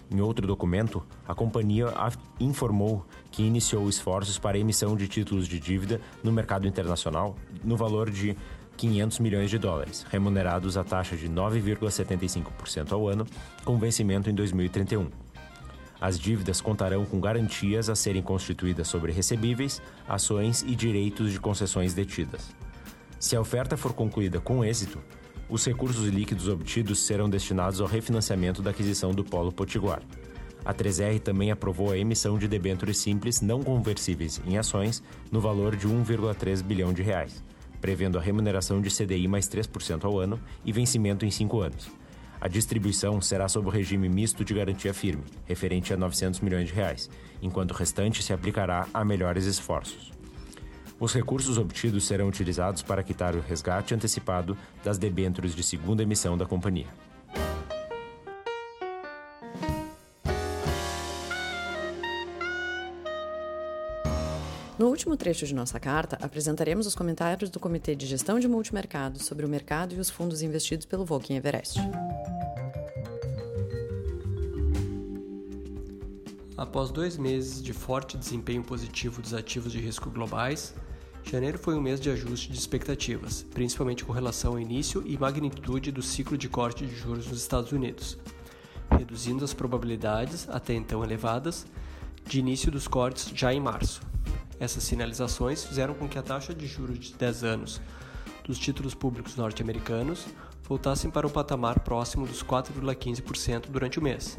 Em 0.10 0.22
outro 0.22 0.48
documento, 0.48 1.04
a 1.28 1.36
companhia 1.36 1.88
informou 2.40 3.06
que 3.30 3.44
iniciou 3.44 3.90
esforços 3.90 4.40
para 4.40 4.56
a 4.58 4.60
emissão 4.60 4.96
de 4.96 5.08
títulos 5.08 5.48
de 5.48 5.60
dívida 5.60 6.00
no 6.24 6.32
mercado 6.32 6.66
internacional 6.66 7.36
no 7.64 7.76
valor 7.76 8.10
de 8.10 8.36
500 8.78 9.20
milhões 9.20 9.50
de 9.50 9.58
dólares, 9.58 10.06
remunerados 10.10 10.78
à 10.78 10.84
taxa 10.84 11.18
de 11.18 11.28
9,75% 11.28 12.92
ao 12.94 13.08
ano, 13.08 13.26
com 13.66 13.78
vencimento 13.78 14.30
em 14.30 14.34
2031. 14.34 15.10
As 16.00 16.20
dívidas 16.20 16.62
contarão 16.62 17.06
com 17.06 17.20
garantias 17.20 17.90
a 17.90 17.96
serem 17.96 18.22
constituídas 18.22 18.88
sobre 18.88 19.12
recebíveis, 19.12 19.82
ações 20.08 20.62
e 20.62 20.76
direitos 20.76 21.32
de 21.32 21.40
concessões 21.40 21.94
detidas. 21.94 22.56
Se 23.20 23.36
a 23.36 23.42
oferta 23.42 23.76
for 23.76 23.94
concluída 23.94 24.40
com 24.40 24.64
êxito, 24.64 25.00
os 25.50 25.66
recursos 25.66 26.08
líquidos 26.08 26.48
obtidos 26.48 27.00
serão 27.00 27.30
destinados 27.30 27.80
ao 27.80 27.88
refinanciamento 27.88 28.62
da 28.62 28.72
aquisição 28.72 29.12
do 29.12 29.24
Polo 29.24 29.52
Potiguar. 29.52 30.02
A 30.66 30.74
3R 30.74 31.22
também 31.22 31.52
aprovou 31.52 31.92
a 31.92 31.98
emissão 31.98 32.38
de 32.38 32.48
debêntures 32.48 32.98
simples 32.98 33.40
não 33.40 33.64
conversíveis 33.64 34.42
em 34.46 34.58
ações 34.58 35.02
no 35.32 35.40
valor 35.40 35.78
de 35.78 35.88
1,3 35.88 36.62
bilhão 36.62 36.92
de 36.92 37.02
reais, 37.02 37.42
prevendo 37.80 38.18
a 38.18 38.22
remuneração 38.22 38.82
de 38.82 38.90
CDI 38.90 39.28
mais 39.28 39.48
3% 39.48 40.04
ao 40.04 40.20
ano 40.20 40.38
e 40.66 40.74
vencimento 40.74 41.26
em 41.26 41.32
5 41.32 41.62
anos. 41.62 41.90
A 42.42 42.50
distribuição 42.50 43.22
será 43.22 43.48
sob 43.48 43.68
o 43.68 43.72
regime 43.72 44.10
misto 44.10 44.44
de 44.44 44.54
garantia 44.54 44.94
firme, 44.94 45.24
referente 45.46 45.94
a 45.94 45.98
900 45.98 46.42
milhões 46.42 46.68
de 46.68 46.74
reais, 46.74 47.10
enquanto 47.42 47.72
o 47.72 47.74
restante 47.74 48.22
se 48.22 48.34
aplicará 48.34 48.86
a 48.94 49.06
melhores 49.06 49.46
esforços. 49.46 50.17
Os 51.00 51.14
recursos 51.14 51.60
obtidos 51.60 52.08
serão 52.08 52.28
utilizados 52.28 52.82
para 52.82 53.04
quitar 53.04 53.36
o 53.36 53.40
resgate 53.40 53.94
antecipado 53.94 54.58
das 54.84 54.98
debêntures 54.98 55.54
de 55.54 55.62
segunda 55.62 56.02
emissão 56.02 56.36
da 56.36 56.46
companhia. 56.46 56.88
No 64.80 64.88
último 64.88 65.18
trecho 65.18 65.46
de 65.46 65.56
nossa 65.56 65.80
carta, 65.80 66.18
apresentaremos 66.22 66.86
os 66.86 66.96
comentários 66.96 67.50
do 67.50 67.60
Comitê 67.60 67.96
de 67.96 68.06
Gestão 68.06 68.40
de 68.40 68.48
Multimercados 68.48 69.26
sobre 69.26 69.46
o 69.46 69.50
mercado 69.50 69.96
e 69.96 70.00
os 70.00 70.10
fundos 70.10 70.42
investidos 70.42 70.86
pelo 70.86 71.04
Volkswagen 71.04 71.38
Everest. 71.38 71.80
Após 76.68 76.92
dois 76.92 77.16
meses 77.16 77.64
de 77.64 77.72
forte 77.72 78.18
desempenho 78.18 78.62
positivo 78.62 79.22
dos 79.22 79.34
ativos 79.34 79.72
de 79.72 79.80
risco 79.80 80.10
globais, 80.10 80.76
Janeiro 81.24 81.58
foi 81.58 81.76
um 81.76 81.82
mês 81.82 81.98
de 81.98 82.10
ajuste 82.10 82.52
de 82.52 82.58
expectativas, 82.58 83.42
principalmente 83.54 84.04
com 84.04 84.12
relação 84.12 84.52
ao 84.52 84.60
início 84.60 85.02
e 85.06 85.18
magnitude 85.18 85.94
do 85.94 86.02
ciclo 86.02 86.38
de 86.38 86.50
corte 86.50 86.86
de 86.86 86.94
juros 86.94 87.26
nos 87.26 87.40
Estados 87.40 87.72
Unidos, 87.72 88.18
reduzindo 88.92 89.46
as 89.46 89.54
probabilidades, 89.54 90.46
até 90.50 90.74
então 90.74 91.06
elevadas, 91.06 91.66
de 92.26 92.40
início 92.40 92.70
dos 92.70 92.86
cortes 92.86 93.32
já 93.34 93.54
em 93.54 93.62
março. 93.62 94.02
Essas 94.60 94.84
sinalizações 94.84 95.64
fizeram 95.64 95.94
com 95.94 96.06
que 96.06 96.20
a 96.20 96.22
taxa 96.22 96.54
de 96.54 96.68
juros 96.68 97.00
de 97.00 97.14
10 97.14 97.46
anos 97.46 97.82
dos 98.44 98.60
títulos 98.60 98.94
públicos 98.94 99.38
norte-americanos 99.38 100.26
voltassem 100.68 101.10
para 101.10 101.26
o 101.26 101.30
patamar 101.30 101.80
próximo 101.80 102.28
dos 102.28 102.44
4,15% 102.44 103.68
durante 103.70 104.00
o 104.00 104.04
mês, 104.04 104.38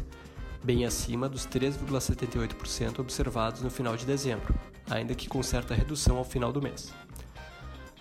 bem 0.62 0.84
acima 0.84 1.28
dos 1.28 1.46
3,78% 1.46 2.98
observados 2.98 3.62
no 3.62 3.70
final 3.70 3.96
de 3.96 4.04
dezembro 4.04 4.54
ainda 4.90 5.14
que 5.14 5.28
com 5.28 5.42
certa 5.42 5.74
redução 5.74 6.16
ao 6.16 6.24
final 6.24 6.52
do 6.52 6.62
mês. 6.62 6.92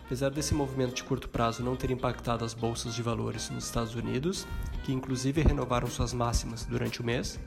Apesar 0.05 0.29
desse 0.29 0.53
movimento 0.53 0.95
de 0.95 1.03
curto 1.03 1.27
prazo 1.27 1.61
não 1.61 1.75
ter 1.75 1.91
impactado 1.91 2.45
as 2.45 2.53
bolsas 2.53 2.95
de 2.95 3.01
valores 3.01 3.49
nos 3.49 3.65
Estados 3.65 3.93
Unidos, 3.93 4.47
que 4.83 4.93
inclusive 4.93 5.41
renovaram 5.41 5.87
suas 5.87 6.13
máximas 6.13 6.65
durante 6.65 7.01
o 7.01 7.05
mês, 7.05 7.37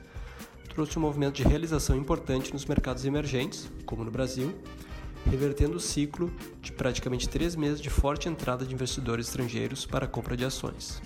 trouxe 0.69 0.97
um 0.97 1.01
movimento 1.01 1.35
de 1.35 1.43
realização 1.43 1.95
importante 1.97 2.53
nos 2.53 2.65
mercados 2.65 3.03
emergentes, 3.03 3.69
como 3.85 4.03
no 4.03 4.11
Brasil, 4.11 4.55
revertendo 5.25 5.77
o 5.77 5.79
ciclo 5.79 6.31
de 6.61 6.71
praticamente 6.71 7.27
três 7.27 7.55
meses 7.55 7.81
de 7.81 7.89
forte 7.89 8.29
entrada 8.29 8.63
de 8.63 8.73
investidores 8.73 9.27
estrangeiros 9.27 9.85
para 9.85 10.05
a 10.05 10.07
compra 10.07 10.37
de 10.37 10.45
ações. 10.45 11.01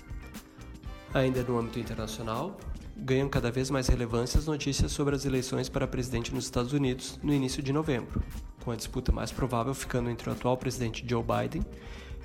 Ainda 1.14 1.42
no 1.42 1.58
âmbito 1.58 1.78
internacional, 1.78 2.58
ganham 2.96 3.28
cada 3.28 3.50
vez 3.50 3.70
mais 3.70 3.88
relevância 3.88 4.38
as 4.38 4.46
notícias 4.46 4.90
sobre 4.90 5.14
as 5.14 5.24
eleições 5.24 5.68
para 5.68 5.86
presidente 5.86 6.34
nos 6.34 6.44
Estados 6.44 6.72
Unidos 6.72 7.18
no 7.22 7.32
início 7.32 7.62
de 7.62 7.72
novembro, 7.72 8.22
com 8.64 8.70
a 8.70 8.76
disputa 8.76 9.12
mais 9.12 9.30
provável 9.30 9.74
ficando 9.74 10.08
entre 10.08 10.28
o 10.28 10.32
atual 10.32 10.56
presidente 10.56 11.04
Joe 11.06 11.22
Biden 11.22 11.64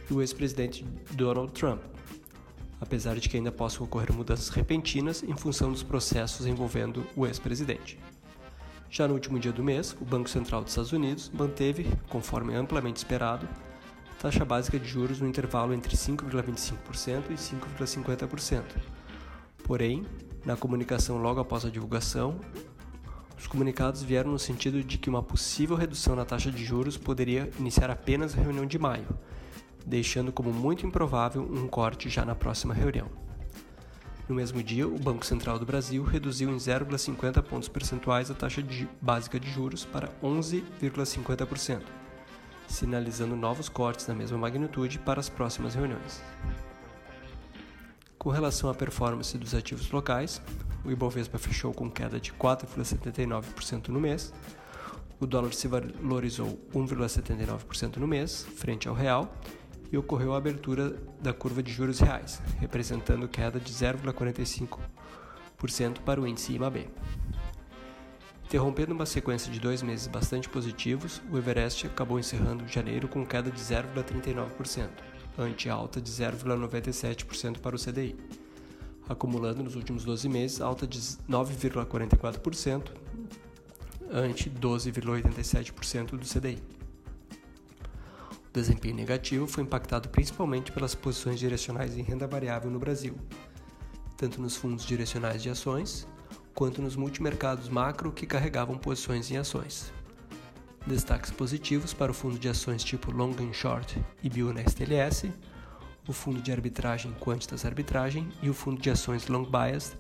e 0.10 0.14
o 0.14 0.22
ex-presidente 0.22 0.86
Donald 1.12 1.52
Trump, 1.52 1.82
apesar 2.80 3.16
de 3.18 3.28
que 3.28 3.38
ainda 3.38 3.52
possam 3.52 3.86
ocorrer 3.86 4.14
mudanças 4.14 4.50
repentinas 4.50 5.22
em 5.24 5.36
função 5.36 5.72
dos 5.72 5.84
processos 5.84 6.48
envolvendo 6.48 7.06
o 7.16 7.28
ex-presidente. 7.28 8.00
Já 8.90 9.08
no 9.08 9.14
último 9.14 9.40
dia 9.40 9.54
do 9.54 9.64
mês, 9.64 9.96
o 10.02 10.06
Banco 10.06 10.30
Central 10.30 10.62
dos 10.62 10.72
Estados 10.72 10.92
Unidos 10.92 11.32
manteve, 11.34 11.86
conforme 12.10 12.54
amplamente 12.56 12.98
esperado, 12.98 13.48
taxa 14.20 14.44
básica 14.44 14.78
de 14.78 14.88
juros 14.88 15.22
no 15.22 15.28
intervalo 15.28 15.74
entre 15.74 15.96
5,25% 15.96 17.24
e 17.30 17.36
5,50%. 17.36 18.64
Porém, 19.64 20.06
na 20.46 20.56
comunicação 20.56 21.18
logo 21.18 21.40
após 21.40 21.66
a 21.66 21.70
divulgação, 21.70 22.40
os 23.38 23.48
comunicados 23.48 24.04
vieram 24.04 24.32
no 24.32 24.40
sentido 24.40 24.84
de 24.84 24.98
que 24.98 25.10
uma 25.10 25.24
possível 25.24 25.76
redução 25.76 26.16
na 26.16 26.26
taxa 26.26 26.52
de 26.52 26.64
juros 26.64 26.98
poderia 26.98 27.50
iniciar 27.60 27.90
apenas 27.90 28.38
a 28.38 28.42
reunião 28.42 28.66
de 28.66 28.78
maio, 28.78 29.08
deixando 29.86 30.32
como 30.32 30.54
muito 30.54 30.86
improvável 30.86 31.42
um 31.42 31.68
corte 31.68 32.10
já 32.10 32.24
na 32.24 32.36
próxima 32.36 32.74
reunião. 32.74 33.10
No 34.30 34.36
mesmo 34.36 34.62
dia, 34.64 34.88
o 34.88 34.98
Banco 34.98 35.26
Central 35.26 35.60
do 35.60 35.66
Brasil 35.66 36.04
reduziu 36.04 36.50
em 36.50 36.56
0,50 36.56 37.42
pontos 37.42 37.68
percentuais 37.68 38.32
a 38.32 38.34
taxa 38.34 38.62
de 38.62 38.88
básica 39.02 39.40
de 39.40 39.50
juros 39.50 39.84
para 39.84 40.10
11,50%, 40.24 41.82
sinalizando 42.68 43.36
novos 43.36 43.68
cortes 43.68 44.08
na 44.08 44.14
mesma 44.14 44.38
magnitude 44.38 45.00
para 45.00 45.20
as 45.20 45.30
próximas 45.30 45.76
reuniões. 45.76 46.22
Com 48.22 48.30
relação 48.30 48.70
à 48.70 48.76
performance 48.76 49.36
dos 49.36 49.56
ativos 49.56 49.90
locais, 49.90 50.40
o 50.86 50.92
Ibovespa 50.92 51.40
fechou 51.40 51.74
com 51.74 51.90
queda 51.90 52.20
de 52.20 52.32
4,79% 52.32 53.88
no 53.88 54.00
mês, 54.00 54.32
o 55.20 55.26
dólar 55.26 55.52
se 55.54 55.68
valorizou 55.68 56.60
1,79% 56.72 57.98
no 57.98 58.08
mês, 58.08 58.46
frente 58.58 58.88
ao 58.88 58.94
real, 58.94 59.36
e 59.92 59.98
ocorreu 59.98 60.36
a 60.36 60.38
abertura 60.38 60.96
da 61.20 61.34
curva 61.34 61.64
de 61.64 61.74
juros 61.74 62.00
reais, 62.00 62.40
representando 62.60 63.28
queda 63.28 63.60
de 63.60 63.74
0,45% 63.74 66.02
para 66.06 66.22
o 66.22 66.28
índice 66.28 66.54
IMAB. 66.54 66.88
Interrompendo 68.46 68.94
uma 68.94 69.08
sequência 69.08 69.52
de 69.52 69.60
dois 69.60 69.82
meses 69.82 70.06
bastante 70.06 70.48
positivos, 70.48 71.24
o 71.32 71.40
Everest 71.40 71.88
acabou 71.88 72.20
encerrando 72.20 72.68
janeiro 72.68 73.08
com 73.08 73.26
queda 73.26 73.50
de 73.50 73.60
0,39% 73.60 74.90
ante 75.38 75.70
alta 75.70 76.02
de 76.02 76.12
0,97% 76.12 77.60
para 77.60 77.76
o 77.76 77.80
CDI, 77.80 78.16
acumulando 79.08 79.64
nos 79.64 79.76
últimos 79.76 80.04
12 80.04 80.30
meses 80.30 80.62
alta 80.62 80.86
de 80.88 81.00
9,44% 81.00 82.92
ante 84.12 84.50
12,87% 84.50 86.12
do 86.12 86.26
CDI. 86.26 86.62
O 88.50 88.54
desempenho 88.54 88.96
negativo 88.96 89.48
foi 89.48 89.64
impactado 89.64 90.10
principalmente 90.10 90.72
pelas 90.72 90.94
posições 90.94 91.40
direcionais 91.40 91.98
em 91.98 92.02
renda 92.02 92.28
variável 92.28 92.70
no 92.70 92.80
Brasil, 92.80 93.16
tanto 94.18 94.42
nos 94.42 94.58
fundos 94.58 94.86
direcionais 94.86 95.42
de 95.42 95.50
ações 95.50 96.06
quanto 96.54 96.82
nos 96.82 96.96
multimercados 96.96 97.70
macro 97.70 98.12
que 98.12 98.26
carregavam 98.26 98.78
posições 98.78 99.32
em 99.32 99.38
ações. 99.38 99.94
Destaques 100.86 101.30
positivos 101.30 101.94
para 101.94 102.12
o 102.12 102.14
fundo 102.14 102.40
de 102.40 102.50
ações 102.50 102.84
tipo 102.84 103.12
Long 103.12 103.36
and 103.40 103.54
Short 103.54 104.04
e 104.24 104.30
Bionext 104.30 104.82
LS, 104.82 105.32
o 106.08 106.12
fundo 106.12 106.42
de 106.42 106.52
arbitragem 106.52 107.14
Quantitas 107.20 107.66
Arbitragem 107.66 108.28
e 108.42 108.50
o 108.50 108.54
fundo 108.54 108.82
de 108.82 108.90
ações 108.90 109.28
Long 109.28 109.46
Bias 109.46 109.96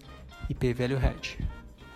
e 0.50 0.56
P 0.56 0.74
Value 0.74 0.98
Hedge. 0.98 1.38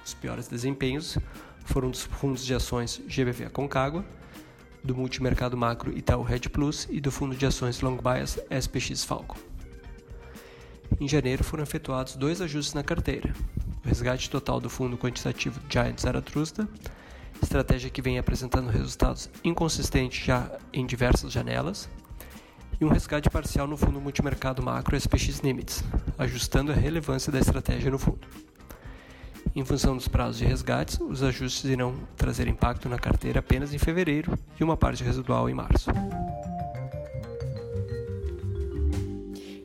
Os 0.06 0.14
piores 0.14 0.48
desempenhos 0.48 1.18
foram 1.66 1.90
dos 1.90 2.04
fundos 2.04 2.46
de 2.46 2.54
ações 2.54 3.02
GBV 3.08 3.50
Concagua, 3.50 4.06
do 4.84 4.96
multimercado 4.96 5.58
macro 5.58 5.98
Itaú 5.98 6.24
Hedge 6.30 6.48
Plus 6.48 6.88
e 6.92 7.02
do 7.02 7.12
fundo 7.12 7.36
de 7.36 7.46
ações 7.46 7.82
Long 7.82 7.98
Bias 7.98 8.38
SPX 8.52 9.04
Falcon. 9.04 9.40
em 11.02 11.08
janeiro 11.08 11.44
foram 11.44 11.64
efetuados 11.64 12.16
dois 12.16 12.40
ajustes 12.40 12.76
na 12.76 12.84
carteira. 12.84 13.34
O 13.84 13.88
resgate 13.88 14.30
total 14.30 14.60
do 14.60 14.70
fundo 14.70 14.96
quantitativo 14.96 15.60
Giant 15.70 16.00
Zaratustra, 16.00 16.68
estratégia 17.42 17.90
que 17.90 18.02
vem 18.02 18.18
apresentando 18.18 18.70
resultados 18.70 19.30
inconsistentes 19.44 20.26
já 20.26 20.52
em 20.74 20.86
diversas 20.86 21.32
janelas, 21.32 21.90
e 22.80 22.86
um 22.86 22.90
resgate 22.90 23.30
parcial 23.30 23.68
no 23.68 23.78
fundo 23.78 24.02
multimercado 24.02 24.62
macro 24.62 25.00
SPX 25.00 25.40
Limits, 25.40 25.84
ajustando 26.18 26.72
a 26.72 26.76
relevância 26.76 27.32
da 27.32 27.40
estratégia 27.40 27.90
no 27.90 27.98
fundo. 27.98 28.28
Em 29.56 29.64
função 29.64 29.96
dos 29.96 30.08
prazos 30.08 30.38
de 30.38 30.46
resgates, 30.46 31.00
os 31.00 31.24
ajustes 31.24 31.64
irão 31.64 31.96
trazer 32.18 32.48
impacto 32.48 32.90
na 32.90 33.00
carteira 33.00 33.40
apenas 33.40 33.74
em 33.74 33.78
fevereiro 33.78 34.38
e 34.60 34.64
uma 34.64 34.76
parte 34.76 35.04
residual 35.04 35.50
em 35.50 35.54
março. 35.54 35.90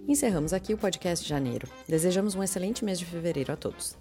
Encerramos 0.06 0.52
aqui 0.52 0.74
o 0.74 0.78
podcast 0.78 1.24
de 1.24 1.28
janeiro. 1.28 1.68
Desejamos 1.88 2.34
um 2.34 2.42
excelente 2.42 2.84
mês 2.84 2.98
de 2.98 3.04
fevereiro 3.04 3.52
a 3.52 3.56
todos. 3.56 3.96